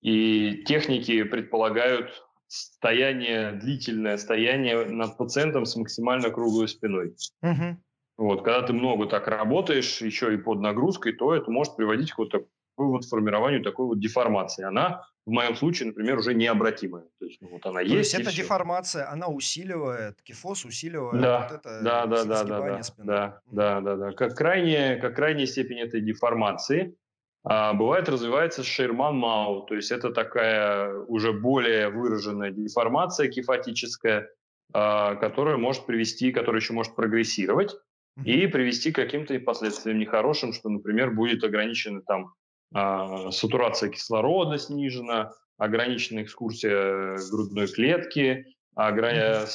и 0.00 0.64
техники 0.66 1.22
предполагают 1.24 2.24
стояние, 2.46 3.52
длительное 3.52 4.16
стояние 4.16 4.84
над 4.84 5.16
пациентом 5.16 5.64
с 5.66 5.76
максимально 5.76 6.30
круглой 6.30 6.68
спиной. 6.68 7.14
Угу. 7.42 7.78
Вот, 8.16 8.44
когда 8.44 8.62
ты 8.62 8.72
много 8.72 9.06
так 9.06 9.26
работаешь, 9.26 10.00
еще 10.00 10.34
и 10.34 10.36
под 10.36 10.60
нагрузкой, 10.60 11.14
то 11.14 11.34
это 11.34 11.50
может 11.50 11.76
приводить 11.76 12.12
к 12.12 12.18
вот 12.18 12.30
такому 12.30 12.50
вот 12.76 13.04
формированию 13.04 13.62
такой 13.62 13.86
вот 13.86 14.00
деформации. 14.00 14.64
Она 14.64 15.06
в 15.26 15.30
моем 15.30 15.54
случае, 15.56 15.88
например, 15.88 16.18
уже 16.18 16.34
необратимая. 16.34 17.04
То 17.18 17.26
есть, 17.26 17.40
ну, 17.40 17.48
вот 17.48 17.64
она 17.64 17.80
то 17.80 17.86
есть. 17.86 17.94
есть 17.94 18.14
эта 18.14 18.30
все. 18.30 18.42
деформация, 18.42 19.10
она 19.10 19.28
усиливает, 19.28 20.20
кифоз 20.22 20.64
усиливает 20.64 21.20
да, 21.20 21.42
вот 21.42 21.58
это 21.60 21.82
да, 21.82 22.06
да, 22.06 22.24
да, 22.24 22.44
да, 22.44 22.60
да, 22.60 22.82
спины. 22.82 23.06
Да, 23.06 23.40
да, 23.46 23.80
да, 23.80 23.96
да. 23.96 24.12
Как, 24.12 24.34
крайняя, 24.36 25.00
как 25.00 25.16
крайняя 25.16 25.46
степень 25.46 25.80
этой 25.80 26.00
деформации 26.00 26.96
а, 27.44 27.72
бывает 27.74 28.08
развивается 28.08 28.62
Шерман-Мау, 28.62 29.62
то 29.66 29.74
есть 29.74 29.90
это 29.90 30.10
такая 30.10 30.94
уже 30.94 31.32
более 31.32 31.90
выраженная 31.90 32.50
деформация 32.50 33.28
кифотическая, 33.28 34.30
а, 34.72 35.14
которая 35.16 35.56
может 35.58 35.86
привести, 35.86 36.32
которая 36.32 36.60
еще 36.60 36.72
может 36.72 36.94
прогрессировать 36.94 37.76
и 38.24 38.46
привести 38.46 38.92
к 38.92 38.96
каким-то 38.96 39.38
последствиям 39.40 39.98
нехорошим, 39.98 40.52
что, 40.52 40.68
например, 40.68 41.10
будет 41.10 41.42
ограничена 41.44 42.00
там 42.00 42.34
сатурация 42.74 43.88
кислорода 43.88 44.58
снижена, 44.58 45.32
ограничена 45.58 46.22
экскурсия 46.22 47.16
грудной 47.30 47.68
клетки, 47.68 48.46
ограни... 48.74 49.46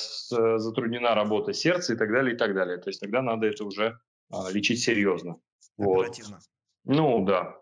затруднена 0.58 1.16
работа 1.16 1.54
сердца 1.54 1.94
и 1.94 1.98
так 1.98 2.12
далее, 2.12 2.36
и 2.36 2.38
так 2.38 2.54
далее. 2.56 2.78
То 2.78 2.90
есть 2.90 3.02
тогда 3.02 3.22
надо 3.22 3.48
это 3.48 3.66
уже 3.66 4.00
а, 4.32 4.50
лечить 4.52 4.80
серьезно. 4.80 5.38
Вот. 5.78 6.18
Ну, 6.86 7.26
да. 7.26 7.58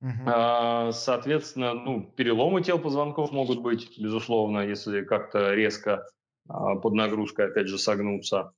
Угу. 0.00 0.92
Соответственно, 0.92 1.74
ну, 1.74 2.02
переломы 2.16 2.62
тел 2.62 2.78
позвонков 2.78 3.32
могут 3.32 3.60
быть, 3.60 3.98
безусловно, 3.98 4.60
если 4.60 5.02
как-то 5.02 5.52
резко 5.52 6.06
под 6.46 6.94
нагрузкой, 6.94 7.46
опять 7.46 7.68
же, 7.68 7.78
согнуться. 7.78 8.52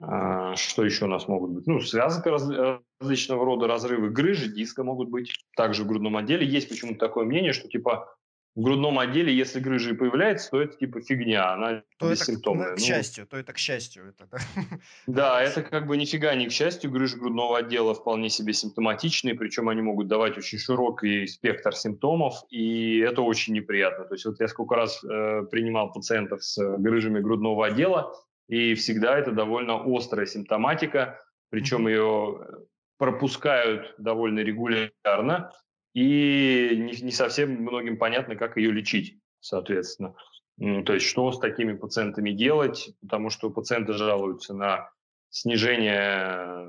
А, 0.00 0.56
что 0.56 0.84
еще 0.84 1.04
у 1.04 1.08
нас 1.08 1.28
могут 1.28 1.50
быть? 1.50 1.66
Ну, 1.66 1.80
связок 1.80 2.24
раз, 2.26 2.48
различного 3.00 3.44
рода 3.44 3.66
разрывы 3.66 4.10
грыжи, 4.10 4.48
диска 4.48 4.84
могут 4.84 5.08
быть. 5.08 5.32
Также 5.56 5.84
в 5.84 5.86
грудном 5.86 6.16
отделе 6.16 6.46
есть 6.46 6.68
почему-то 6.68 6.98
такое 6.98 7.24
мнение, 7.24 7.52
что 7.52 7.68
типа 7.68 8.14
в 8.56 8.62
грудном 8.62 8.98
отделе, 8.98 9.34
если 9.34 9.60
грыжа 9.60 9.90
и 9.90 9.96
появляется, 9.96 10.50
то 10.50 10.60
это 10.60 10.76
типа 10.76 11.00
фигня, 11.00 11.52
она 11.52 11.82
то 11.98 12.10
бессимптомная. 12.10 12.72
Это, 12.72 12.74
к, 12.74 12.78
ну, 12.80 12.84
счастью, 12.84 13.26
то 13.26 13.36
это 13.36 13.52
к 13.52 13.58
счастью. 13.58 14.08
Это, 14.08 14.26
да, 14.26 14.38
да 15.06 15.42
это 15.42 15.62
как 15.62 15.86
бы 15.86 15.96
нифига 15.96 16.34
не 16.34 16.48
к 16.48 16.52
счастью. 16.52 16.90
Грыжи 16.90 17.16
грудного 17.16 17.58
отдела 17.58 17.94
вполне 17.94 18.28
себе 18.28 18.52
симптоматичные, 18.52 19.34
причем 19.34 19.68
они 19.68 19.82
могут 19.82 20.08
давать 20.08 20.36
очень 20.36 20.58
широкий 20.58 21.26
спектр 21.26 21.74
симптомов, 21.74 22.34
и 22.50 22.98
это 22.98 23.22
очень 23.22 23.54
неприятно. 23.54 24.04
То 24.04 24.14
есть 24.14 24.26
вот 24.26 24.40
я 24.40 24.48
сколько 24.48 24.74
раз 24.74 25.02
э, 25.04 25.42
принимал 25.50 25.92
пациентов 25.92 26.42
с 26.42 26.58
грыжами 26.76 27.20
грудного 27.20 27.66
отдела, 27.66 28.12
и 28.48 28.74
всегда 28.74 29.16
это 29.16 29.30
довольно 29.30 29.80
острая 29.86 30.26
симптоматика, 30.26 31.20
причем 31.50 31.86
mm-hmm. 31.86 31.90
ее 31.90 32.66
пропускают 33.00 33.94
довольно 33.96 34.40
регулярно, 34.40 35.50
и 35.94 36.68
не, 36.74 36.92
не 37.02 37.10
совсем 37.12 37.62
многим 37.62 37.96
понятно, 37.96 38.36
как 38.36 38.58
ее 38.58 38.70
лечить, 38.72 39.18
соответственно. 39.40 40.14
То 40.58 40.92
есть 40.92 41.06
что 41.06 41.32
с 41.32 41.38
такими 41.38 41.72
пациентами 41.72 42.30
делать, 42.32 42.90
потому 43.00 43.30
что 43.30 43.48
пациенты 43.48 43.94
жалуются 43.94 44.52
на 44.52 44.90
снижение 45.30 46.68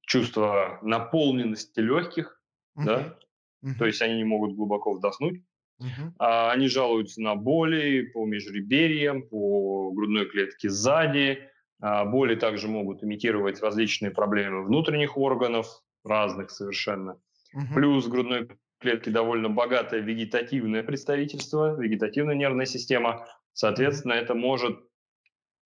чувства 0.00 0.80
наполненности 0.82 1.78
легких, 1.78 2.42
mm-hmm. 2.76 2.84
да, 2.84 3.18
mm-hmm. 3.64 3.78
то 3.78 3.86
есть 3.86 4.02
они 4.02 4.16
не 4.16 4.24
могут 4.24 4.56
глубоко 4.56 4.94
вдохнуть. 4.94 5.44
Uh-huh. 5.80 6.50
Они 6.50 6.68
жалуются 6.68 7.20
на 7.22 7.34
боли 7.34 8.02
по 8.14 8.24
межреберьям, 8.24 9.22
по 9.22 9.90
грудной 9.92 10.26
клетке 10.26 10.68
сзади. 10.68 11.50
А, 11.82 12.04
боли 12.04 12.36
также 12.36 12.68
могут 12.68 13.02
имитировать 13.02 13.60
различные 13.60 14.12
проблемы 14.12 14.64
внутренних 14.64 15.18
органов, 15.18 15.66
разных 16.04 16.50
совершенно. 16.52 17.20
Uh-huh. 17.54 17.74
Плюс 17.74 18.06
грудной 18.06 18.48
клетке 18.78 19.10
довольно 19.10 19.48
богатое 19.48 20.00
вегетативное 20.00 20.84
представительство, 20.84 21.78
вегетативная 21.78 22.36
нервная 22.36 22.66
система. 22.66 23.26
Соответственно, 23.52 24.12
это 24.12 24.34
может 24.34 24.78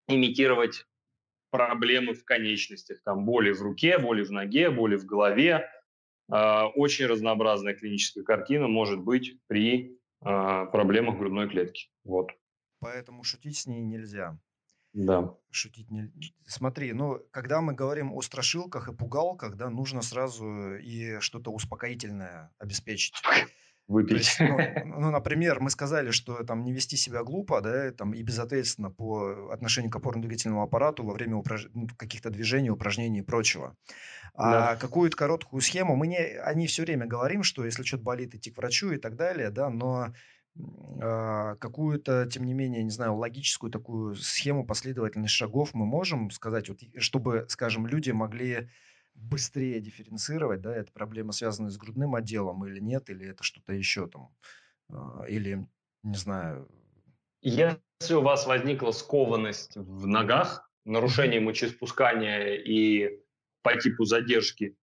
имитировать 0.07 0.85
проблемы 1.49 2.13
в 2.13 2.23
конечностях, 2.23 3.01
там 3.03 3.25
боли 3.25 3.51
в 3.51 3.61
руке, 3.61 3.97
боли 3.97 4.23
в 4.23 4.31
ноге, 4.31 4.69
боли 4.69 4.97
в 4.97 5.05
голове, 5.05 5.67
а, 6.29 6.67
очень 6.67 7.07
разнообразная 7.07 7.73
клиническая 7.73 8.23
картина 8.23 8.67
может 8.67 8.99
быть 8.99 9.39
при 9.47 9.97
а, 10.21 10.65
проблемах 10.65 11.17
грудной 11.17 11.49
клетки. 11.49 11.89
Вот. 12.03 12.29
поэтому 12.79 13.23
шутить 13.23 13.57
с 13.57 13.65
ней 13.65 13.81
нельзя. 13.81 14.37
Да. 14.95 15.35
Шутить 15.51 15.91
не... 15.91 16.09
Смотри, 16.47 16.93
ну, 16.93 17.19
когда 17.31 17.59
мы 17.59 17.73
говорим 17.73 18.13
о 18.13 18.21
страшилках 18.21 18.87
и 18.87 18.93
пугалках, 18.93 19.55
да, 19.55 19.69
нужно 19.69 20.01
сразу 20.01 20.75
и 20.75 21.19
что-то 21.19 21.51
успокоительное 21.51 22.53
обеспечить. 22.59 23.13
Выпить. 23.87 24.17
есть, 24.17 24.39
ну, 24.39 24.57
ну, 24.99 25.11
например, 25.11 25.59
мы 25.59 25.69
сказали, 25.69 26.11
что 26.11 26.43
там 26.43 26.63
не 26.63 26.71
вести 26.71 26.95
себя 26.95 27.23
глупо, 27.23 27.59
да, 27.59 27.91
там 27.91 28.13
и 28.13 28.23
безответственно 28.23 28.89
по 28.89 29.51
отношению 29.51 29.91
к 29.91 29.97
опорно-двигательному 29.97 30.63
аппарату 30.63 31.03
во 31.03 31.13
время 31.13 31.35
упраж... 31.35 31.67
ну, 31.73 31.87
каких-то 31.97 32.29
движений, 32.29 32.71
упражнений 32.71 33.19
и 33.19 33.21
прочего. 33.21 33.75
А 34.33 34.51
да. 34.51 34.75
какую-то 34.77 35.17
короткую 35.17 35.61
схему 35.61 35.97
мы 35.97 36.07
не, 36.07 36.17
они 36.17 36.67
все 36.67 36.83
время 36.83 37.05
говорим, 37.05 37.43
что 37.43 37.65
если 37.65 37.83
что-то 37.83 38.03
болит, 38.03 38.33
идти 38.33 38.49
к 38.49 38.57
врачу 38.57 38.91
и 38.91 38.97
так 38.97 39.17
далее, 39.17 39.51
да, 39.51 39.69
но 39.69 39.95
а, 39.95 40.13
какую-то, 40.99 42.25
тем 42.27 42.45
не 42.45 42.53
менее, 42.53 42.83
не 42.83 42.89
знаю, 42.89 43.15
логическую 43.15 43.71
такую 43.71 44.15
схему, 44.15 44.65
последовательность 44.65 45.33
шагов 45.33 45.73
мы 45.73 45.85
можем 45.85 46.31
сказать, 46.31 46.69
вот, 46.69 46.79
чтобы, 46.97 47.45
скажем, 47.49 47.87
люди 47.87 48.11
могли 48.11 48.69
быстрее 49.15 49.79
дифференцировать, 49.79 50.61
да, 50.61 50.75
это 50.75 50.91
проблема 50.91 51.31
связана 51.31 51.69
с 51.69 51.77
грудным 51.77 52.15
отделом 52.15 52.65
или 52.65 52.79
нет, 52.79 53.09
или 53.09 53.27
это 53.27 53.43
что-то 53.43 53.73
еще 53.73 54.07
там, 54.07 54.29
а, 54.89 55.25
или, 55.27 55.67
не 56.03 56.15
знаю. 56.15 56.69
Если 57.41 58.13
у 58.13 58.21
вас 58.21 58.45
возникла 58.45 58.91
скованность 58.91 59.75
в 59.75 60.07
ногах, 60.07 60.69
нарушение 60.85 61.39
мочеиспускания 61.39 62.55
и 62.55 63.19
по 63.61 63.75
типу 63.79 64.05
задержки, 64.05 64.75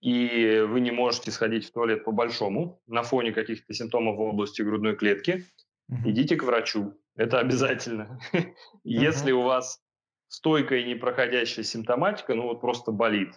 и 0.00 0.64
вы 0.66 0.80
не 0.80 0.90
можете 0.90 1.30
сходить 1.30 1.66
в 1.66 1.72
туалет 1.72 2.04
по-большому 2.04 2.80
на 2.86 3.02
фоне 3.02 3.32
каких-то 3.32 3.72
симптомов 3.74 4.16
в 4.16 4.20
области 4.20 4.62
грудной 4.62 4.96
клетки, 4.96 5.44
uh-huh. 5.90 5.96
идите 6.06 6.36
к 6.36 6.42
врачу. 6.42 6.94
Это 7.16 7.38
обязательно. 7.38 8.18
Uh-huh. 8.32 8.46
Если 8.84 9.32
у 9.32 9.42
вас 9.42 9.82
стойкая 10.28 10.80
и 10.80 10.84
непроходящая 10.84 11.64
симптоматика, 11.64 12.34
ну 12.34 12.44
вот 12.44 12.60
просто 12.60 12.92
болит, 12.92 13.34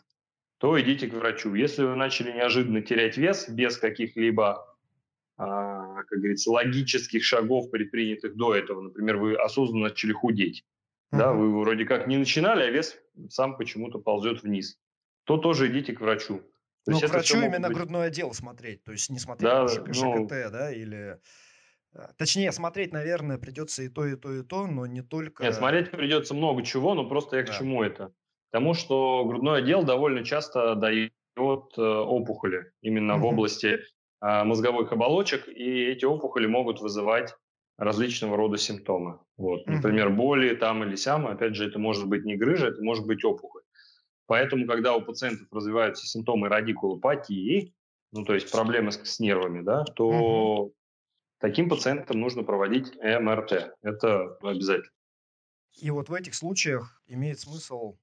то 0.57 0.79
идите 0.79 1.07
к 1.07 1.13
врачу. 1.13 1.53
Если 1.53 1.83
вы 1.83 1.95
начали 1.95 2.31
неожиданно 2.31 2.81
терять 2.81 3.17
вес 3.17 3.49
без 3.49 3.77
каких-либо, 3.77 4.65
а, 5.35 6.03
как 6.03 6.19
говорится, 6.19 6.51
логических 6.51 7.25
шагов, 7.25 7.71
предпринятых 7.71 8.37
до 8.37 8.55
этого, 8.55 8.79
например, 8.79 9.17
вы 9.17 9.35
осознанно 9.35 9.89
начали 9.89 10.13
худеть, 10.13 10.63
uh-huh. 11.11 11.17
да, 11.17 11.33
вы 11.33 11.59
вроде 11.59 11.83
как 11.83 12.07
не 12.07 12.15
начинали, 12.15 12.63
а 12.63 12.69
вес 12.69 12.97
сам 13.29 13.57
почему-то 13.57 13.99
ползет 13.99 14.43
вниз, 14.43 14.79
то 15.25 15.35
тоже 15.35 15.67
идите 15.67 15.91
к 15.91 15.99
врачу. 15.99 16.41
Ну, 16.85 16.99
к 16.99 17.09
врачу 17.09 17.37
именно 17.37 17.67
быть... 17.67 17.77
грудное 17.77 18.09
дело 18.09 18.33
смотреть, 18.33 18.83
то 18.83 18.91
есть 18.91 19.09
не 19.09 19.19
смотреть 19.19 19.51
да, 19.51 19.67
ШКТ, 19.67 20.01
ну... 20.01 20.27
да, 20.27 20.71
или... 20.71 21.19
Э, 21.93 22.07
точнее, 22.17 22.51
смотреть, 22.51 22.91
наверное, 22.91 23.37
придется 23.37 23.83
и 23.83 23.89
то, 23.89 24.05
и 24.05 24.15
то, 24.15 24.33
и 24.33 24.43
то, 24.43 24.67
но 24.67 24.85
не 24.85 25.01
только... 25.01 25.43
Нет, 25.43 25.55
смотреть 25.55 25.91
придется 25.91 26.33
много 26.33 26.63
чего, 26.63 26.93
но 26.93 27.07
просто 27.07 27.37
я 27.37 27.43
да. 27.43 27.51
к 27.51 27.57
чему 27.57 27.83
это? 27.83 28.13
Потому 28.51 28.73
что 28.73 29.25
грудное 29.25 29.55
отдел 29.55 29.83
довольно 29.83 30.23
часто 30.23 30.75
дает 30.75 31.11
э, 31.37 31.81
опухоли 31.81 32.71
именно 32.81 33.13
mm-hmm. 33.13 33.19
в 33.19 33.25
области 33.25 33.79
э, 34.21 34.43
мозговых 34.43 34.91
оболочек, 34.91 35.47
и 35.47 35.85
эти 35.85 36.05
опухоли 36.05 36.47
могут 36.47 36.81
вызывать 36.81 37.33
различного 37.77 38.37
рода 38.37 38.57
симптомы. 38.57 39.19
Вот. 39.37 39.61
Mm-hmm. 39.61 39.71
Например, 39.71 40.09
боли 40.09 40.53
там 40.55 40.83
или 40.83 40.95
сям, 40.95 41.27
опять 41.27 41.55
же, 41.55 41.67
это 41.67 41.79
может 41.79 42.07
быть 42.07 42.25
не 42.25 42.35
грыжа, 42.35 42.67
это 42.67 42.83
может 42.83 43.07
быть 43.07 43.23
опухоль. 43.23 43.62
Поэтому, 44.25 44.65
когда 44.67 44.95
у 44.95 45.01
пациентов 45.01 45.47
развиваются 45.51 46.05
симптомы 46.07 46.49
радикулопатии, 46.49 47.73
ну, 48.11 48.23
то 48.23 48.33
есть 48.33 48.51
проблемы 48.51 48.91
с, 48.91 49.03
с 49.03 49.19
нервами, 49.19 49.61
да, 49.61 49.83
то 49.83 50.07
угу. 50.07 50.75
таким 51.39 51.67
пациентам 51.67 52.19
нужно 52.19 52.43
проводить 52.43 52.95
МРТ. 52.95 53.75
Это 53.81 54.37
обязательно. 54.41 54.91
И 55.81 55.89
вот 55.89 56.09
в 56.09 56.13
этих 56.13 56.35
случаях 56.35 57.01
имеет 57.07 57.39
смысл... 57.39 57.97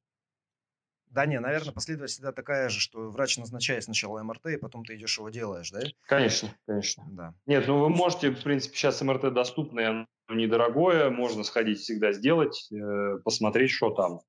Да 1.06 1.26
не, 1.26 1.40
наверное, 1.40 1.72
последовательность 1.72 2.14
всегда 2.14 2.30
такая 2.30 2.68
же, 2.68 2.78
что 2.78 3.10
врач 3.10 3.36
назначает 3.36 3.82
сначала 3.82 4.22
МРТ, 4.22 4.46
и 4.46 4.56
потом 4.56 4.84
ты 4.84 4.94
идешь 4.94 5.18
его 5.18 5.28
делаешь, 5.28 5.70
да? 5.72 5.80
Конечно, 6.06 6.56
конечно. 6.66 7.04
Да. 7.10 7.34
Нет, 7.46 7.66
ну 7.66 7.78
вы 7.80 7.88
можете, 7.88 8.30
в 8.30 8.42
принципе, 8.44 8.76
сейчас 8.76 9.02
МРТ 9.02 9.32
доступное, 9.32 10.06
недорогое, 10.28 11.10
можно 11.10 11.42
сходить 11.42 11.80
всегда 11.80 12.12
сделать, 12.12 12.68
э, 12.72 13.18
посмотреть, 13.24 13.72
что 13.72 13.90
там. 13.90 14.20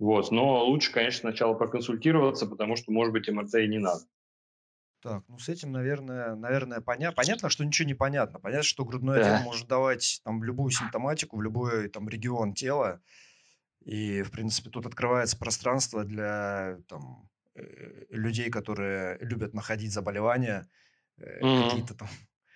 Вот. 0.00 0.32
Но 0.32 0.64
лучше, 0.64 0.92
конечно, 0.92 1.20
сначала 1.30 1.52
проконсультироваться, 1.52 2.46
потому 2.46 2.74
что, 2.74 2.90
может 2.90 3.12
быть, 3.12 3.28
МРТ 3.28 3.54
и 3.56 3.68
не 3.68 3.78
надо. 3.78 4.00
Так, 5.02 5.22
ну 5.28 5.38
с 5.38 5.48
этим, 5.48 5.72
наверное, 5.72 6.34
наверное, 6.34 6.80
поня... 6.80 7.12
понятно, 7.12 7.50
что 7.50 7.64
ничего 7.64 7.86
не 7.86 7.94
понятно. 7.94 8.40
Понятно, 8.40 8.64
что 8.64 8.84
грудное 8.86 9.22
да. 9.22 9.34
отдел 9.34 9.44
может 9.44 9.68
давать 9.68 10.22
там 10.24 10.42
любую 10.42 10.70
симптоматику 10.70 11.36
в 11.36 11.42
любой 11.42 11.88
там 11.88 12.08
регион 12.08 12.54
тела. 12.54 13.02
И, 13.84 14.22
в 14.22 14.30
принципе, 14.30 14.70
тут 14.70 14.86
открывается 14.86 15.38
пространство 15.38 16.04
для 16.04 16.78
там, 16.88 17.28
э, 17.54 18.06
людей, 18.08 18.50
которые 18.50 19.18
любят 19.20 19.52
находить 19.52 19.92
заболевания, 19.92 20.66
mm-hmm. 21.18 21.68
какие-то 21.68 21.94
там 21.94 22.08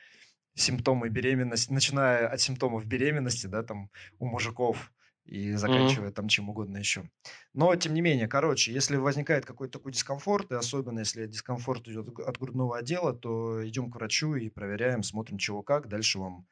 симптомы 0.55 1.11
беременности, 1.11 1.71
начиная 1.71 2.27
от 2.27 2.41
симптомов 2.41 2.87
беременности, 2.87 3.47
да, 3.47 3.63
там 3.63 3.91
у 4.19 4.27
мужиков, 4.27 4.93
и 5.25 5.53
заканчивая 5.53 6.11
mm-hmm. 6.11 6.15
там 6.15 6.29
чем 6.29 6.51
угодно 6.51 6.77
еще. 6.77 7.09
Но, 7.53 7.75
тем 7.77 7.95
не 7.95 8.01
менее, 8.01 8.29
короче, 8.29 8.73
если 8.73 8.97
возникает 8.97 9.47
какой-то 9.47 9.79
такой 9.79 9.93
дискомфорт, 9.93 10.53
и 10.53 10.55
особенно 10.55 11.01
если 11.01 11.27
дискомфорт 11.27 11.89
идет 11.89 12.09
от 12.19 12.39
грудного 12.39 12.79
отдела, 12.79 13.15
то 13.15 13.67
идем 13.67 13.91
к 13.91 13.97
врачу 13.97 14.35
и 14.35 14.51
проверяем, 14.51 15.03
смотрим 15.03 15.39
чего 15.39 15.63
как, 15.63 15.89
дальше 15.89 16.19
вам 16.19 16.47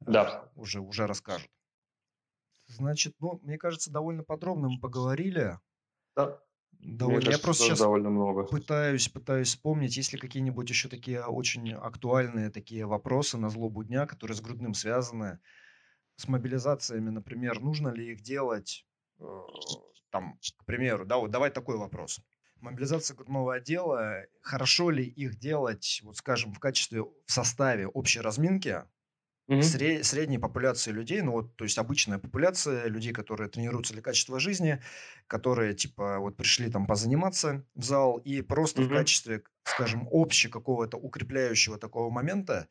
да. 0.00 0.44
э, 0.44 0.60
уже, 0.60 0.80
уже 0.80 1.06
расскажут. 1.06 1.50
Значит, 2.66 3.14
ну, 3.20 3.40
мне 3.42 3.58
кажется, 3.58 3.90
довольно 3.90 4.22
подробно 4.22 4.68
мы 4.68 4.78
поговорили. 4.78 5.58
Да. 6.14 6.40
Довольно. 6.78 7.20
Кажется, 7.20 7.38
Я 7.38 7.44
просто 7.44 7.64
сейчас 7.64 7.78
довольно 7.78 8.10
много. 8.10 8.44
пытаюсь, 8.44 9.08
пытаюсь 9.08 9.48
вспомнить, 9.48 9.96
есть 9.96 10.12
ли 10.12 10.18
какие-нибудь 10.18 10.68
еще 10.70 10.88
такие 10.88 11.22
очень 11.24 11.72
актуальные 11.72 12.50
такие 12.50 12.86
вопросы 12.86 13.36
на 13.36 13.50
злобу 13.50 13.84
дня, 13.84 14.06
которые 14.06 14.36
с 14.36 14.40
грудным 14.40 14.72
связаны 14.72 15.40
с 16.20 16.28
мобилизациями, 16.28 17.10
например, 17.10 17.60
нужно 17.60 17.88
ли 17.88 18.12
их 18.12 18.20
делать, 18.20 18.86
э, 19.18 19.24
там, 20.10 20.38
к 20.58 20.64
примеру, 20.66 21.06
да, 21.06 21.16
вот 21.16 21.30
давай 21.30 21.50
такой 21.50 21.78
вопрос. 21.78 22.20
Мобилизация 22.60 23.16
грудного 23.16 23.54
отдела, 23.54 24.26
хорошо 24.42 24.90
ли 24.90 25.04
их 25.04 25.38
делать, 25.38 26.00
вот 26.04 26.16
скажем, 26.18 26.52
в 26.52 26.58
качестве, 26.58 27.02
в 27.02 27.32
составе 27.32 27.86
общей 27.86 28.20
разминки 28.20 28.84
mm-hmm. 29.48 29.62
сред, 29.62 30.04
средней 30.04 30.38
популяции 30.38 30.90
людей, 30.90 31.22
ну 31.22 31.32
вот, 31.32 31.56
то 31.56 31.64
есть 31.64 31.78
обычная 31.78 32.18
популяция 32.18 32.86
людей, 32.88 33.12
которые 33.12 33.48
тренируются 33.48 33.94
для 33.94 34.02
качества 34.02 34.38
жизни, 34.38 34.82
которые, 35.26 35.74
типа, 35.74 36.18
вот 36.18 36.36
пришли 36.36 36.70
там 36.70 36.86
позаниматься 36.86 37.64
в 37.74 37.82
зал 37.82 38.18
и 38.18 38.42
просто 38.42 38.82
mm-hmm. 38.82 38.86
в 38.86 38.90
качестве, 38.90 39.42
скажем, 39.64 40.06
общего 40.12 40.52
какого-то 40.52 40.98
укрепляющего 40.98 41.78
такого 41.78 42.10
момента 42.10 42.68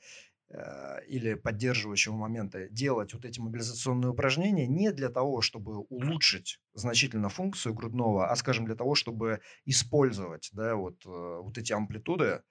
или 1.07 1.35
поддерживающего 1.35 2.15
момента 2.15 2.67
делать 2.69 3.13
вот 3.13 3.23
эти 3.25 3.39
мобилизационные 3.39 4.11
упражнения 4.11 4.67
не 4.67 4.91
для 4.91 5.09
того, 5.09 5.41
чтобы 5.41 5.77
улучшить 5.77 6.59
значительно 6.73 7.29
функцию 7.29 7.75
грудного, 7.75 8.29
а, 8.31 8.35
скажем, 8.35 8.65
для 8.65 8.75
того, 8.75 8.95
чтобы 8.95 9.41
использовать 9.65 10.49
да, 10.53 10.75
вот, 10.75 11.05
э, 11.05 11.09
вот 11.09 11.57
эти 11.57 11.71
амплитуды, 11.73 12.41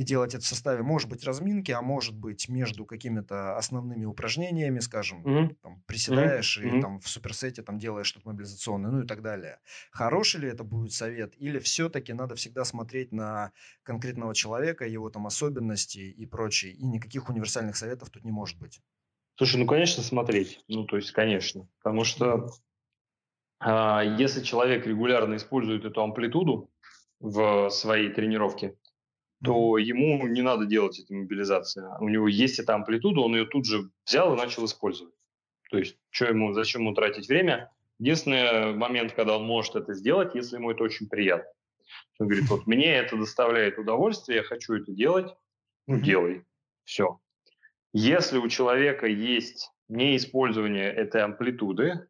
и 0.00 0.02
делать 0.02 0.34
это 0.34 0.42
в 0.42 0.46
составе, 0.46 0.82
может 0.82 1.10
быть, 1.10 1.24
разминки, 1.24 1.72
а 1.72 1.82
может 1.82 2.16
быть, 2.16 2.48
между 2.48 2.86
какими-то 2.86 3.58
основными 3.58 4.06
упражнениями, 4.06 4.78
скажем, 4.78 5.22
mm-hmm. 5.22 5.56
там, 5.62 5.82
приседаешь 5.86 6.58
mm-hmm. 6.58 6.78
и 6.78 6.80
там 6.80 7.00
в 7.00 7.06
суперсете 7.06 7.62
там 7.62 7.78
делаешь 7.78 8.06
что-то 8.06 8.30
мобилизационное, 8.30 8.90
ну 8.90 9.02
и 9.02 9.06
так 9.06 9.20
далее. 9.20 9.58
Хороший 9.90 10.40
ли 10.40 10.48
это 10.48 10.64
будет 10.64 10.94
совет? 10.94 11.34
Или 11.36 11.58
все-таки 11.58 12.14
надо 12.14 12.34
всегда 12.34 12.64
смотреть 12.64 13.12
на 13.12 13.52
конкретного 13.82 14.34
человека, 14.34 14.86
его 14.86 15.10
там 15.10 15.26
особенности 15.26 15.98
и 15.98 16.24
прочее, 16.24 16.72
и 16.72 16.86
никаких 16.86 17.28
универсальных 17.28 17.76
советов 17.76 18.08
тут 18.08 18.24
не 18.24 18.32
может 18.32 18.58
быть? 18.58 18.80
Слушай, 19.36 19.58
ну, 19.58 19.66
конечно, 19.66 20.02
смотреть. 20.02 20.64
Ну, 20.66 20.84
то 20.84 20.96
есть, 20.96 21.12
конечно. 21.12 21.68
Потому 21.82 22.04
что 22.04 22.48
а, 23.58 24.02
если 24.02 24.42
человек 24.42 24.86
регулярно 24.86 25.36
использует 25.36 25.84
эту 25.84 26.02
амплитуду 26.02 26.70
в 27.20 27.68
своей 27.68 28.08
тренировке, 28.08 28.76
то 29.42 29.78
ему 29.78 30.26
не 30.26 30.42
надо 30.42 30.66
делать 30.66 30.98
эти 30.98 31.12
мобилизации. 31.12 31.82
У 32.00 32.08
него 32.08 32.28
есть 32.28 32.58
эта 32.58 32.74
амплитуда, 32.74 33.20
он 33.20 33.34
ее 33.34 33.46
тут 33.46 33.66
же 33.66 33.90
взял 34.04 34.34
и 34.34 34.36
начал 34.36 34.64
использовать. 34.66 35.14
То 35.70 35.78
есть, 35.78 35.96
что 36.10 36.26
ему, 36.26 36.52
зачем 36.52 36.82
ему 36.82 36.94
тратить 36.94 37.28
время? 37.28 37.72
Единственный 37.98 38.74
момент, 38.74 39.12
когда 39.12 39.36
он 39.36 39.44
может 39.44 39.76
это 39.76 39.94
сделать, 39.94 40.34
если 40.34 40.56
ему 40.56 40.70
это 40.70 40.84
очень 40.84 41.08
приятно. 41.08 41.50
Он 42.18 42.28
говорит, 42.28 42.48
вот 42.48 42.66
мне 42.66 42.94
это 42.94 43.16
доставляет 43.16 43.78
удовольствие, 43.78 44.38
я 44.38 44.42
хочу 44.42 44.74
это 44.74 44.92
делать, 44.92 45.34
ну 45.86 45.98
делай, 46.00 46.44
все. 46.84 47.18
Если 47.92 48.38
у 48.38 48.48
человека 48.48 49.06
есть 49.06 49.70
неиспользование 49.88 50.92
этой 50.92 51.22
амплитуды, 51.22 52.06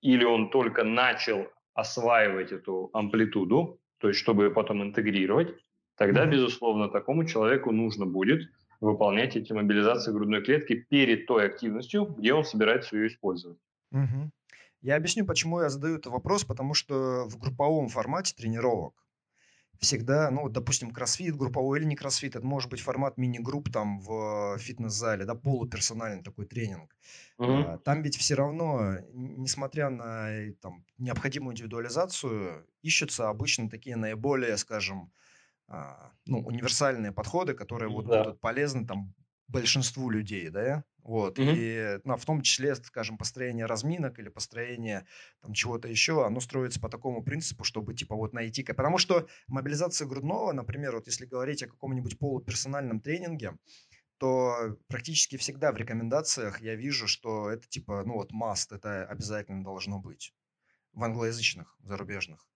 или 0.00 0.24
он 0.24 0.50
только 0.50 0.84
начал 0.84 1.46
осваивать 1.74 2.52
эту 2.52 2.90
амплитуду, 2.92 3.80
то 3.98 4.08
есть 4.08 4.20
чтобы 4.20 4.50
потом 4.50 4.82
интегрировать, 4.82 5.54
тогда, 5.96 6.26
безусловно, 6.26 6.88
такому 6.88 7.24
человеку 7.24 7.72
нужно 7.72 8.06
будет 8.06 8.48
выполнять 8.80 9.36
эти 9.36 9.52
мобилизации 9.52 10.12
грудной 10.12 10.42
клетки 10.42 10.74
перед 10.74 11.26
той 11.26 11.46
активностью, 11.46 12.06
где 12.06 12.34
он 12.34 12.44
собирается 12.44 12.96
ее 12.96 13.08
использовать. 13.08 13.58
Угу. 13.92 14.30
Я 14.82 14.96
объясню, 14.96 15.24
почему 15.24 15.60
я 15.60 15.70
задаю 15.70 15.96
этот 15.96 16.12
вопрос, 16.12 16.44
потому 16.44 16.74
что 16.74 17.24
в 17.26 17.38
групповом 17.38 17.88
формате 17.88 18.34
тренировок 18.36 18.94
всегда, 19.80 20.30
ну, 20.30 20.48
допустим, 20.48 20.90
кроссфит 20.90 21.36
групповой 21.36 21.78
или 21.78 21.86
не 21.86 21.96
кроссфит, 21.96 22.36
это 22.36 22.46
может 22.46 22.70
быть 22.70 22.80
формат 22.80 23.16
мини-групп 23.16 23.70
там 23.72 24.00
в 24.00 24.58
фитнес-зале, 24.58 25.24
да, 25.24 25.34
полуперсональный 25.34 26.22
такой 26.22 26.46
тренинг. 26.46 26.96
Мгм. 27.38 27.78
Там 27.80 28.02
ведь 28.02 28.16
все 28.16 28.34
равно, 28.34 28.98
несмотря 29.12 29.90
на 29.90 30.30
э, 30.30 30.52
там, 30.60 30.84
необходимую 30.98 31.52
индивидуализацию, 31.52 32.66
ищутся 32.82 33.28
обычно 33.28 33.68
такие 33.68 33.96
наиболее, 33.96 34.56
скажем, 34.56 35.10
ну, 36.26 36.40
универсальные 36.40 37.12
подходы, 37.12 37.54
которые 37.54 37.90
вот 37.90 38.06
Да. 38.06 38.24
будут 38.24 38.40
полезны 38.40 38.86
там 38.86 39.14
большинству 39.48 40.08
людей, 40.10 40.48
да, 40.48 40.84
вот, 41.02 41.38
Мгм. 41.38 41.64
и, 41.78 41.98
ну, 42.04 42.16
в 42.16 42.24
том 42.24 42.40
числе, 42.42 42.74
скажем, 42.76 43.18
построение 43.18 43.66
разминок 43.66 44.18
или 44.18 44.30
построение 44.30 45.06
там 45.42 45.52
чего-то 45.52 45.86
еще, 45.86 46.24
оно 46.26 46.40
строится 46.40 46.80
по 46.80 46.88
такому 46.88 47.22
принципу, 47.22 47.62
чтобы, 47.64 47.94
типа, 47.94 48.16
вот 48.16 48.32
найти, 48.32 48.62
потому 48.64 48.96
что 48.98 49.28
мобилизация 49.46 50.08
грудного, 50.08 50.52
например, 50.52 50.94
вот 50.96 51.06
если 51.06 51.26
говорить 51.26 51.62
о 51.62 51.68
каком-нибудь 51.68 52.18
полуперсональном 52.18 53.00
тренинге, 53.00 53.58
то 54.18 54.78
практически 54.88 55.36
всегда 55.36 55.72
в 55.72 55.76
рекомендациях 55.76 56.60
я 56.60 56.76
вижу, 56.76 57.08
что 57.08 57.50
это, 57.50 57.68
типа, 57.68 58.04
ну, 58.06 58.14
вот 58.14 58.32
must, 58.32 58.74
это 58.74 59.06
обязательно 59.06 59.64
должно 59.64 60.00
быть 60.00 60.34
в 60.92 61.04
англоязычных, 61.04 61.76
зарубежных. 61.80 62.48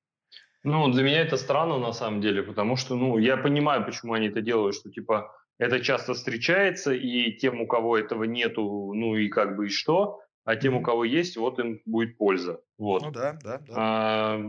Ну, 0.68 0.92
для 0.92 1.02
меня 1.02 1.22
это 1.22 1.38
странно 1.38 1.78
на 1.78 1.92
самом 1.92 2.20
деле, 2.20 2.42
потому 2.42 2.76
что, 2.76 2.94
ну, 2.94 3.16
я 3.16 3.38
понимаю, 3.38 3.86
почему 3.86 4.12
они 4.12 4.28
это 4.28 4.42
делают, 4.42 4.76
что, 4.76 4.90
типа, 4.90 5.34
это 5.56 5.80
часто 5.80 6.12
встречается, 6.12 6.92
и 6.92 7.32
тем, 7.32 7.62
у 7.62 7.66
кого 7.66 7.96
этого 7.96 8.24
нету, 8.24 8.92
ну 8.94 9.16
и 9.16 9.28
как 9.28 9.56
бы 9.56 9.66
и 9.66 9.70
что, 9.70 10.20
а 10.44 10.56
тем, 10.56 10.76
у 10.76 10.82
кого 10.82 11.04
есть, 11.04 11.38
вот 11.38 11.58
им 11.58 11.80
будет 11.86 12.18
польза. 12.18 12.60
Вот. 12.76 13.02
Ну 13.02 13.10
да, 13.10 13.38
да, 13.42 13.58
да. 13.66 13.74
А, 13.74 14.40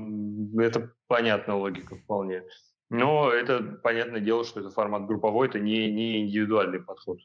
это 0.58 0.91
понятная 1.08 1.55
логика 1.55 1.95
вполне. 1.95 2.43
Но 2.89 3.32
это 3.32 3.62
понятное 3.82 4.19
дело, 4.19 4.43
что 4.43 4.60
это 4.60 4.71
формат 4.71 5.05
групповой, 5.05 5.47
это 5.47 5.60
не, 5.60 5.89
не 5.89 6.25
индивидуальный 6.25 6.82
подход. 6.82 7.19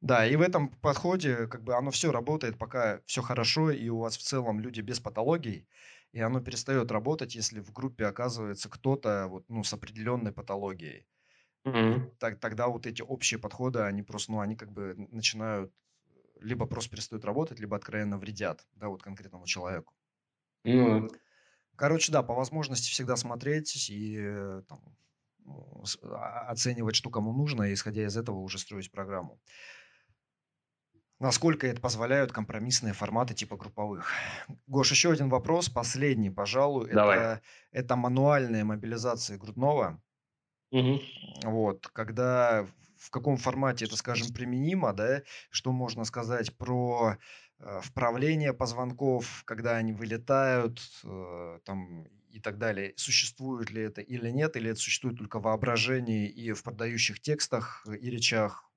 Да, 0.00 0.26
и 0.26 0.36
в 0.36 0.40
этом 0.40 0.68
подходе 0.68 1.46
как 1.48 1.62
бы 1.64 1.74
оно 1.74 1.90
все 1.90 2.12
работает, 2.12 2.58
пока 2.58 3.00
все 3.04 3.20
хорошо, 3.20 3.70
и 3.70 3.88
у 3.88 3.98
вас 3.98 4.16
в 4.16 4.22
целом 4.22 4.60
люди 4.60 4.80
без 4.80 5.00
патологий, 5.00 5.66
и 6.14 6.20
оно 6.20 6.40
перестает 6.40 6.92
работать, 6.92 7.36
если 7.36 7.60
в 7.60 7.72
группе 7.72 8.06
оказывается 8.06 8.70
кто-то 8.70 9.28
вот, 9.28 9.46
ну, 9.50 9.64
с 9.64 9.74
определенной 9.74 10.32
патологией. 10.32 11.06
Мгм. 11.64 12.10
Так, 12.18 12.40
тогда 12.40 12.68
вот 12.68 12.86
эти 12.86 13.02
общие 13.02 13.38
подходы, 13.40 13.80
они 13.80 14.02
просто, 14.02 14.32
ну, 14.32 14.40
они 14.40 14.56
как 14.56 14.72
бы 14.72 14.94
начинают 14.96 15.72
либо 16.40 16.66
просто 16.66 16.90
перестают 16.90 17.24
работать, 17.24 17.60
либо 17.60 17.76
откровенно 17.76 18.18
вредят, 18.18 18.66
да, 18.74 18.88
вот 18.88 19.02
конкретному 19.02 19.46
человеку. 19.46 19.94
Ну, 20.64 21.08
Короче, 21.76 22.12
да, 22.12 22.22
по 22.22 22.34
возможности 22.34 22.90
всегда 22.90 23.16
смотреть 23.16 23.88
и 23.90 24.16
э, 24.18 24.62
там, 24.68 24.96
ну, 25.38 25.84
а- 26.04 26.48
оценивать, 26.50 26.96
что 26.96 27.10
кому 27.10 27.32
нужно, 27.32 27.64
и 27.64 27.74
исходя 27.74 28.04
из 28.06 28.16
этого 28.16 28.38
уже 28.40 28.58
строить 28.58 28.92
программу. 28.92 29.40
Насколько 31.24 31.66
это 31.66 31.80
позволяют 31.80 32.32
компромиссные 32.32 32.92
форматы 32.92 33.32
типа 33.32 33.56
групповых? 33.56 34.10
Гош, 34.66 34.90
еще 34.90 35.10
один 35.10 35.30
вопрос, 35.30 35.70
последний, 35.70 36.28
пожалуй. 36.28 36.90
Давай. 36.90 37.18
Это, 37.18 37.40
это 37.72 37.96
мануальная 37.96 38.62
мобилизация 38.62 39.38
грудного. 39.38 40.02
мгм. 40.72 40.98
Вот, 41.42 41.88
когда 41.88 42.66
в 42.98 43.10
каком 43.10 43.36
формате 43.36 43.86
это, 43.86 43.96
скажем, 43.96 44.32
применимо, 44.32 44.92
да, 44.92 45.22
что 45.50 45.72
можно 45.72 46.04
сказать 46.04 46.56
про 46.58 47.16
э, 47.58 47.80
вправление 47.82 48.52
позвонков, 48.54 49.44
когда 49.44 49.76
они 49.76 49.92
вылетают, 49.92 50.80
э, 51.04 51.58
там 51.64 52.04
и 52.30 52.40
так 52.40 52.58
далее. 52.58 52.92
Существует 52.96 53.70
ли 53.70 53.82
это 53.82 54.00
или 54.00 54.30
нет, 54.30 54.56
или 54.56 54.70
это 54.70 54.80
существует 54.80 55.18
только 55.18 55.38
в 55.38 55.44
воображении 55.44 56.28
и 56.28 56.52
в 56.52 56.62
продающих 56.62 57.20
текстах 57.20 57.86
и 57.86 58.10
речах? 58.10 58.70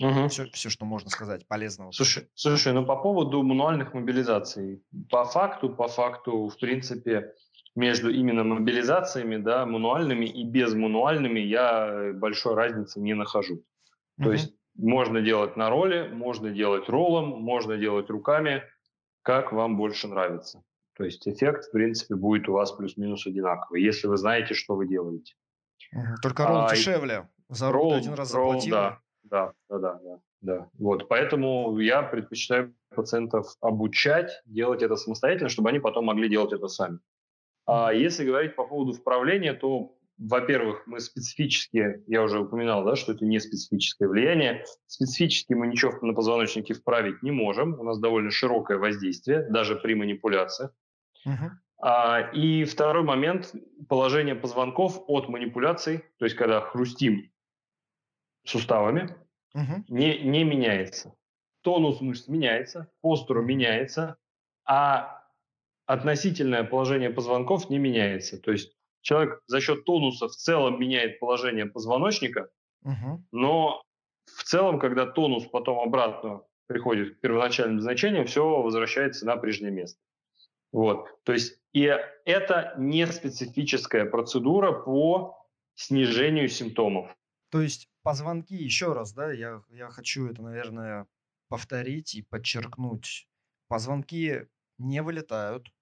Мгм. 0.00 0.28
Все, 0.28 0.46
все, 0.52 0.70
что 0.70 0.84
можно 0.84 1.10
сказать 1.10 1.46
полезного. 1.46 1.92
Слушай, 1.92 2.28
слушай, 2.34 2.72
ну 2.72 2.84
по 2.84 2.96
поводу 2.96 3.42
мануальных 3.42 3.94
мобилизаций. 3.94 4.82
По 5.10 5.24
факту, 5.24 5.68
по 5.68 5.88
факту, 5.88 6.48
в 6.48 6.58
принципе, 6.58 7.32
между 7.76 8.10
именно 8.10 8.44
мобилизациями, 8.44 9.36
да, 9.36 9.66
мануальными 9.66 10.26
и 10.26 10.44
безмануальными 10.44 11.40
я 11.40 11.86
э, 11.88 12.12
большой 12.12 12.54
разницы 12.54 13.00
не 13.00 13.14
нахожу. 13.14 13.64
То 14.18 14.24
Мгм. 14.24 14.32
есть 14.32 14.54
можно 14.76 15.20
делать 15.20 15.56
на 15.56 15.70
роли, 15.70 16.08
можно 16.08 16.50
делать 16.50 16.88
роллом, 16.88 17.42
можно 17.42 17.76
делать 17.76 18.10
руками, 18.10 18.64
как 19.22 19.52
вам 19.52 19.76
больше 19.76 20.08
нравится. 20.08 20.62
То 20.96 21.04
есть 21.04 21.26
эффект, 21.26 21.66
в 21.66 21.72
принципе, 21.72 22.14
будет 22.14 22.48
у 22.48 22.52
вас 22.52 22.72
плюс-минус 22.72 23.26
одинаковый, 23.26 23.82
если 23.82 24.06
вы 24.06 24.16
знаете, 24.16 24.54
что 24.54 24.74
вы 24.76 24.86
делаете. 24.88 25.34
Только 26.22 26.46
ролл 26.46 26.62
А, 26.66 26.70
дешевле. 26.74 27.28
За 27.48 27.70
ролл 27.70 27.94
один 27.94 28.14
раз 28.14 28.32
ролл, 28.32 28.60
да, 28.70 29.00
да, 29.24 29.52
да, 29.68 29.78
да, 29.78 30.00
да, 30.02 30.18
да. 30.40 30.68
Вот, 30.78 31.08
поэтому 31.08 31.78
я 31.78 32.02
предпочитаю 32.02 32.74
пациентов 32.94 33.56
обучать 33.60 34.42
делать 34.46 34.82
это 34.82 34.96
самостоятельно, 34.96 35.48
чтобы 35.48 35.70
они 35.70 35.80
потом 35.80 36.04
могли 36.04 36.28
делать 36.28 36.52
это 36.52 36.68
сами. 36.68 36.98
А 37.66 37.92
если 37.92 38.24
говорить 38.24 38.54
по 38.56 38.66
поводу 38.66 38.92
вправления, 38.92 39.54
то, 39.54 39.96
во-первых, 40.18 40.86
мы 40.86 41.00
специфически, 41.00 42.02
я 42.06 42.22
уже 42.22 42.40
упоминал, 42.40 42.84
да, 42.84 42.94
что 42.94 43.12
это 43.12 43.24
не 43.24 43.40
специфическое 43.40 44.08
влияние. 44.08 44.64
Специфически 44.86 45.54
мы 45.54 45.66
ничего 45.66 45.92
на 46.02 46.14
позвоночнике 46.14 46.74
вправить 46.74 47.22
не 47.22 47.30
можем. 47.30 47.78
У 47.80 47.82
нас 47.82 47.98
довольно 47.98 48.30
широкое 48.30 48.78
воздействие, 48.78 49.48
даже 49.48 49.76
при 49.76 49.94
манипуляциях. 49.94 50.72
Мгм. 51.24 51.58
А, 51.80 52.30
и 52.32 52.64
второй 52.64 53.02
момент– 53.02 53.54
положение 53.88 54.34
позвонков 54.34 55.02
от 55.06 55.28
манипуляций, 55.28 56.04
то 56.18 56.24
есть 56.26 56.36
когда 56.36 56.60
хрустим 56.60 57.30
суставами, 58.44 59.16
Мгм. 59.54 59.84
не, 59.88 60.18
не 60.18 60.44
меняется. 60.44 61.14
Тонус 61.62 62.00
мышц 62.00 62.28
меняется, 62.28 62.90
постура 63.00 63.40
меняется, 63.42 64.16
а 64.66 65.22
относительное 65.86 66.64
положение 66.64 67.10
позвонков 67.10 67.70
не 67.70 67.78
меняется. 67.78 68.40
То 68.40 68.52
есть 68.52 68.74
человек 69.02 69.40
за 69.46 69.60
счет 69.60 69.84
тонуса 69.84 70.28
в 70.28 70.32
целом 70.32 70.80
меняет 70.80 71.20
положение 71.20 71.66
позвоночника, 71.66 72.50
Мгм. 72.82 73.26
но 73.32 73.82
в 74.26 74.44
целом, 74.44 74.78
когда 74.78 75.06
тонус 75.06 75.46
потом 75.46 75.78
обратно 75.80 76.42
приходит 76.66 77.16
к 77.16 77.20
первоначальным 77.20 77.80
значениям, 77.80 78.26
все 78.26 78.62
возвращается 78.62 79.26
на 79.26 79.36
прежнее 79.36 79.70
место. 79.72 80.00
Вот. 80.72 81.06
То 81.24 81.32
есть 81.32 81.60
и 81.72 81.82
это 82.24 82.74
не 82.78 83.06
специфическая 83.06 84.04
процедура 84.06 84.72
по 84.72 85.46
снижению 85.74 86.48
симптомов. 86.48 87.14
То 87.50 87.60
есть 87.60 87.88
позвонки, 88.04 88.54
еще 88.56 88.94
раз, 88.94 89.14
да, 89.14 89.32
я, 89.32 89.64
я 89.70 89.90
хочу 89.90 90.28
это, 90.28 90.42
наверное, 90.42 91.08
повторить 91.48 92.14
и 92.16 92.22
подчеркнуть. 92.22 93.28
Позвонки 93.68 94.48
не 94.78 95.02
вылетают, 95.02 95.72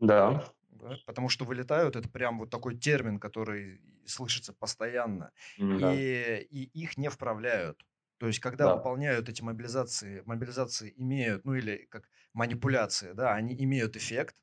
Да. 0.00 0.52
да, 0.68 0.98
потому 1.06 1.28
что 1.28 1.44
вылетают 1.44 1.96
это 1.96 2.08
прям 2.08 2.38
вот 2.38 2.50
такой 2.50 2.76
термин, 2.78 3.18
который 3.18 3.80
слышится 4.06 4.52
постоянно, 4.52 5.32
Да. 5.58 6.00
и, 6.00 6.46
и 6.50 6.64
их 6.82 6.96
не 6.96 7.08
вправляют. 7.08 7.84
То 8.18 8.26
есть, 8.26 8.40
когда 8.40 8.68
Да. 8.68 8.68
выполняют 8.68 9.28
эти 9.28 9.42
мобилизации, 9.42 10.22
мобилизации 10.26 10.92
имеют, 10.96 11.44
ну 11.44 11.54
или 11.54 11.86
как 11.90 12.08
манипуляции, 12.32 13.12
да, 13.12 13.34
они 13.34 13.54
имеют 13.64 13.96
эффект, 13.96 14.36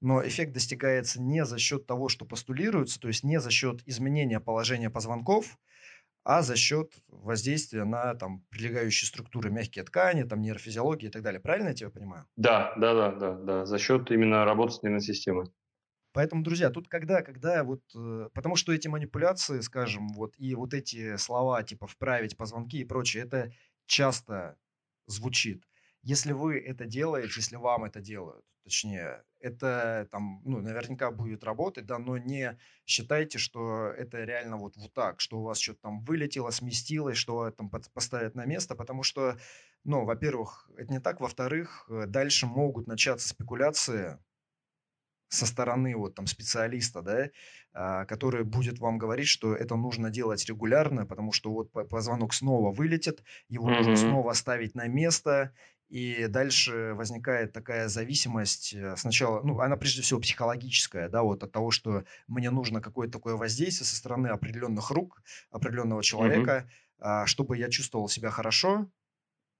но 0.00 0.26
эффект 0.26 0.52
достигается 0.54 1.20
не 1.22 1.44
за 1.44 1.58
счет 1.58 1.86
того, 1.86 2.08
что 2.08 2.26
постулируется, 2.26 3.00
то 3.00 3.08
есть 3.08 3.24
не 3.24 3.40
за 3.40 3.50
счет 3.50 3.82
изменения 3.86 4.40
положения 4.40 4.90
позвонков, 4.90 5.58
а 6.24 6.42
за 6.42 6.56
счет 6.56 6.92
воздействия 7.08 7.84
на 7.84 8.14
там 8.14 8.44
прилегающие 8.50 9.08
структуры, 9.08 9.50
мягкие 9.50 9.84
ткани, 9.84 10.24
там 10.24 10.40
нейрофизиологии 10.40 11.06
и 11.06 11.10
так 11.10 11.22
далее. 11.22 11.40
Правильно 11.40 11.68
я 11.68 11.74
тебя 11.74 11.90
понимаю? 11.90 12.26
Да, 12.36 12.74
да, 12.76 12.94
да, 12.94 13.12
да, 13.12 13.34
да, 13.34 13.66
за 13.66 13.78
счет 13.78 14.10
именно 14.10 14.44
работы 14.44 14.74
с 14.74 14.82
нервной 14.82 15.00
системой. 15.00 15.46
Поэтому, 16.12 16.42
друзья, 16.42 16.70
тут 16.70 16.88
когда, 16.88 17.22
когда 17.22 17.62
вот, 17.62 17.82
э, 17.94 18.28
потому 18.34 18.56
что 18.56 18.72
эти 18.72 18.88
манипуляции, 18.88 19.60
скажем, 19.60 20.08
вот 20.08 20.34
и 20.38 20.54
вот 20.54 20.74
эти 20.74 21.16
слова 21.16 21.62
типа 21.62 21.86
вправить 21.86 22.36
позвонки 22.36 22.78
и 22.78 22.84
прочее, 22.84 23.22
это 23.24 23.52
часто 23.86 24.56
звучит. 25.06 25.64
Если 26.02 26.32
вы 26.32 26.58
это 26.58 26.86
делаете, 26.86 27.32
если 27.36 27.56
вам 27.56 27.84
это 27.84 28.00
делают, 28.00 28.44
точнее, 28.64 29.22
это 29.40 30.08
там, 30.12 30.42
ну, 30.44 30.60
наверняка 30.60 31.10
будет 31.10 31.44
работать, 31.44 31.86
да, 31.86 31.98
но 31.98 32.18
не 32.18 32.58
считайте, 32.86 33.38
что 33.38 33.86
это 33.88 34.24
реально 34.24 34.56
вот, 34.58 34.76
вот 34.76 34.92
так, 34.94 35.20
что 35.20 35.38
у 35.40 35.42
вас 35.44 35.58
что-то 35.58 35.80
там 35.82 36.00
вылетело, 36.04 36.50
сместилось, 36.50 37.16
что 37.18 37.50
там 37.50 37.70
поставят 37.70 38.34
на 38.34 38.44
место, 38.46 38.74
потому 38.74 39.02
что, 39.02 39.38
ну, 39.84 40.04
во-первых, 40.04 40.70
это 40.76 40.92
не 40.92 41.00
так, 41.00 41.20
во-вторых, 41.20 41.86
э, 41.90 42.06
дальше 42.06 42.46
могут 42.46 42.86
начаться 42.86 43.28
спекуляции, 43.28 44.18
со 45.28 45.46
стороны 45.46 45.94
вот 45.96 46.16
там 46.16 46.26
специалиста, 46.26 47.02
да, 47.02 47.30
а, 47.72 48.04
который 48.04 48.42
будет 48.44 48.80
вам 48.80 48.98
говорить, 48.98 49.28
что 49.28 49.54
это 49.54 49.76
нужно 49.76 50.10
делать 50.10 50.44
регулярно, 50.46 51.06
потому 51.06 51.30
что 51.30 51.52
вот 51.52 51.70
позвонок 51.88 52.34
снова 52.34 52.72
вылетит, 52.72 53.22
его 53.48 53.70
нужно 53.70 53.94
Мгм. 53.94 53.96
снова 53.96 54.32
ставить 54.32 54.74
на 54.74 54.88
место, 54.88 55.54
и 55.90 56.26
дальше 56.28 56.94
возникает 56.94 57.52
такая 57.52 57.88
зависимость. 57.88 58.72
э, 58.74 58.96
Сначала, 58.96 59.42
ну, 59.42 59.60
она 59.60 59.76
прежде 59.76 60.02
всего 60.02 60.20
психологическая, 60.20 61.08
да, 61.08 61.22
вот 61.22 61.42
от 61.42 61.52
того, 61.52 61.70
что 61.70 62.04
мне 62.28 62.50
нужно 62.50 62.80
какое-то 62.80 63.14
такое 63.14 63.34
воздействие 63.36 63.86
со 63.86 63.96
стороны 63.96 64.28
определенных 64.28 64.90
рук, 64.90 65.22
определенного 65.50 66.02
человека, 66.02 66.70
а, 66.98 67.26
чтобы 67.26 67.56
я 67.58 67.68
чувствовал 67.70 68.08
себя 68.08 68.30
хорошо, 68.30 68.88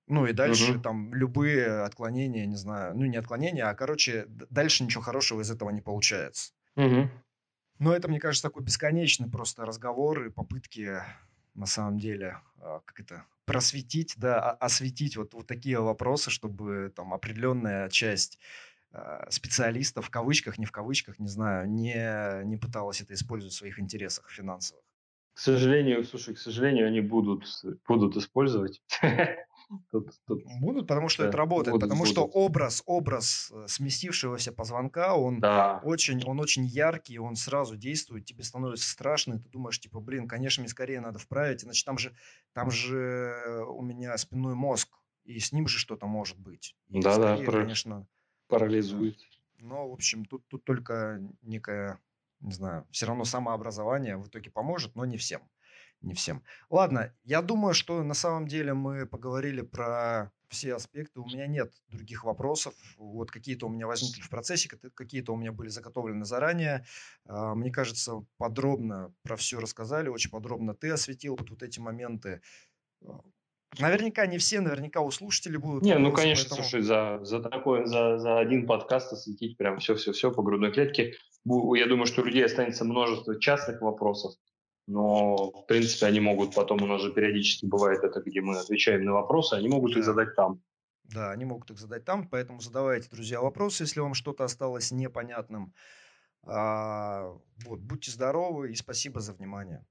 ну 0.08 0.26
и 0.26 0.32
дальше 0.32 0.74
Мгм. 0.74 0.82
там 0.82 1.14
любые 1.14 1.82
отклонения, 1.82 2.46
не 2.46 2.56
знаю, 2.56 2.96
ну 2.96 3.04
не 3.06 3.16
отклонения, 3.16 3.68
а 3.68 3.74
короче, 3.74 4.26
дальше 4.28 4.84
ничего 4.84 5.02
хорошего 5.02 5.40
из 5.42 5.50
этого 5.50 5.70
не 5.70 5.80
получается. 5.82 6.52
Мгм. 6.76 7.10
Но 7.78 7.94
это, 7.94 8.08
мне 8.08 8.20
кажется, 8.20 8.46
такой 8.48 8.62
бесконечный 8.62 9.28
просто 9.30 9.64
разговор 9.64 10.26
и 10.26 10.30
попытки 10.30 11.02
на 11.54 11.66
самом 11.66 11.98
деле, 11.98 12.38
а, 12.58 12.80
как 12.84 13.00
это, 13.00 13.24
просветить, 13.50 14.14
да, 14.16 14.52
осветить 14.52 15.16
вот, 15.16 15.34
вот 15.34 15.48
такие 15.48 15.80
вопросы, 15.80 16.30
чтобы 16.30 16.92
там 16.94 17.12
определенная 17.12 17.88
часть 17.88 18.38
а, 18.92 19.28
специалистов, 19.28 20.06
в 20.06 20.10
кавычках, 20.10 20.56
не 20.56 20.66
в 20.66 20.70
кавычках, 20.70 21.18
не 21.18 21.26
знаю, 21.26 21.68
не, 21.68 22.44
не 22.44 22.56
пыталась 22.56 23.00
это 23.00 23.14
использовать 23.14 23.52
в 23.52 23.58
своих 23.58 23.80
интересах 23.80 24.30
финансовых. 24.30 24.84
К 25.34 25.40
сожалению, 25.40 26.04
слушай, 26.04 26.36
к 26.36 26.38
сожалению, 26.38 26.86
они 26.86 27.00
будут, 27.00 27.44
будут 27.88 28.16
использовать. 28.16 28.80
Тут, 29.90 30.20
тут, 30.26 30.44
Будут, 30.60 30.86
потому 30.86 31.08
что 31.08 31.24
это 31.24 31.36
да, 31.36 31.36
работает, 31.36 31.72
будут, 31.72 31.78
потому 31.78 32.06
что 32.06 32.24
будут. 32.24 32.34
образ, 32.34 32.82
образ 32.86 33.50
э, 33.52 33.66
сместившегося 33.68 34.52
позвонка, 34.52 35.14
он 35.14 35.44
Да, 35.44 35.82
очень, 35.82 36.22
он 36.24 36.40
очень 36.40 36.64
яркий, 36.64 37.18
он 37.18 37.36
сразу 37.36 37.76
действует, 37.76 38.24
тебе 38.24 38.42
становится 38.42 38.88
страшно, 38.88 39.34
и 39.34 39.38
ты 39.38 39.48
думаешь, 39.50 39.78
типа, 39.80 40.00
блин, 40.00 40.28
конечно, 40.28 40.62
мне 40.62 40.68
скорее 40.70 41.00
надо 41.00 41.18
вправить, 41.18 41.64
иначе 41.64 41.84
там 41.84 41.98
же, 41.98 42.14
там 42.54 42.70
же 42.70 43.64
у 43.68 43.82
меня 43.82 44.16
спинной 44.16 44.54
мозг, 44.54 44.96
и 45.24 45.38
с 45.38 45.52
ним 45.52 45.68
же 45.68 45.78
что-то 45.78 46.06
может 46.06 46.38
быть. 46.38 46.74
И 46.88 47.06
да, 47.06 47.16
да, 47.18 47.36
скорее, 47.36 47.44
пара- 47.44 47.68
конечно, 47.68 48.06
да. 48.88 49.06
парализует. 49.06 49.18
Но, 49.58 49.88
в 49.88 49.92
общем, 49.92 50.24
тут, 50.24 50.46
тут 50.48 50.64
только 50.64 51.20
некое, 51.42 52.00
не 52.40 52.52
знаю, 52.52 52.86
все 52.90 53.06
равно 53.06 53.24
самообразование 53.24 54.16
в 54.16 54.28
итоге 54.28 54.50
поможет, 54.50 54.94
но 54.94 55.04
не 55.04 55.16
всем. 55.18 55.50
Не 56.02 56.14
всем. 56.14 56.42
Ладно, 56.70 57.14
я 57.24 57.42
думаю, 57.42 57.74
что 57.74 58.02
на 58.02 58.14
самом 58.14 58.46
деле 58.46 58.72
мы 58.72 59.06
поговорили 59.06 59.60
про 59.60 60.32
все 60.48 60.74
аспекты. 60.74 61.20
У 61.20 61.26
меня 61.26 61.46
нет 61.46 61.72
других 61.88 62.24
вопросов. 62.24 62.74
Вот 62.96 63.30
какие-то 63.30 63.66
у 63.66 63.68
меня 63.68 63.86
возникли 63.86 64.22
в 64.22 64.30
процессе, 64.30 64.68
какие-то 64.68 65.32
у 65.32 65.36
меня 65.36 65.52
были 65.52 65.68
заготовлены 65.68 66.24
заранее. 66.24 66.84
А, 67.26 67.54
Мне 67.54 67.70
кажется, 67.70 68.24
подробно 68.36 69.14
про 69.22 69.36
все 69.36 69.60
рассказали, 69.60 70.08
очень 70.08 70.30
подробно 70.30 70.74
ты 70.74 70.90
осветил 70.90 71.36
вот, 71.36 71.50
вот 71.50 71.62
эти 71.62 71.78
моменты. 71.78 72.42
А, 73.06 73.20
Наверняка 73.78 74.26
не 74.26 74.38
все, 74.38 74.60
наверняка 74.60 75.00
у 75.00 75.12
слушателей 75.12 75.58
будут 75.58 75.84
Не, 75.84 75.96
ну 75.96 76.12
конечно, 76.12 76.48
поэтому... 76.48 76.68
слушай, 76.68 76.82
за, 76.82 77.20
за 77.22 77.40
такое, 77.40 77.86
за, 77.86 78.18
за 78.18 78.40
один 78.40 78.66
подкаст 78.66 79.12
осветить 79.12 79.56
прям 79.56 79.78
все-все-все 79.78 80.32
по 80.32 80.42
грудной 80.42 80.72
клетке. 80.72 81.14
Я 81.44 81.86
думаю, 81.86 82.06
что 82.06 82.22
у 82.22 82.24
людей 82.24 82.44
останется 82.44 82.84
множество 82.84 83.38
частных 83.38 83.80
вопросов, 83.80 84.34
но 84.86 85.50
в 85.52 85.66
принципе 85.66 86.06
они 86.06 86.20
могут 86.20 86.54
потом, 86.54 86.82
у 86.82 86.86
нас 86.86 87.02
же 87.02 87.12
периодически 87.12 87.66
бывает 87.66 88.04
это, 88.04 88.20
где 88.20 88.40
мы 88.40 88.58
отвечаем 88.58 89.04
на 89.04 89.12
вопросы, 89.14 89.54
они 89.54 89.68
могут 89.68 89.96
их 89.96 90.04
Да. 90.04 90.04
задать 90.04 90.34
там. 90.36 90.62
Да, 91.04 91.32
они 91.32 91.44
могут 91.44 91.70
их 91.70 91.78
задать 91.78 92.04
там, 92.04 92.28
поэтому 92.28 92.60
задавайте, 92.60 93.08
друзья, 93.10 93.40
вопросы, 93.40 93.84
если 93.84 94.00
вам 94.00 94.14
что-то 94.14 94.44
осталось 94.44 94.92
непонятным. 94.92 95.74
А, 96.44 97.38
вот, 97.66 97.80
будьте 97.80 98.10
здоровы 98.12 98.72
и 98.72 98.76
спасибо 98.76 99.20
за 99.20 99.34
внимание. 99.34 99.86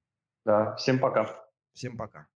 Да, 0.46 0.76
всем 0.76 1.00
пока. 1.00 1.50
Всем 1.74 1.98
пока. 1.98 2.30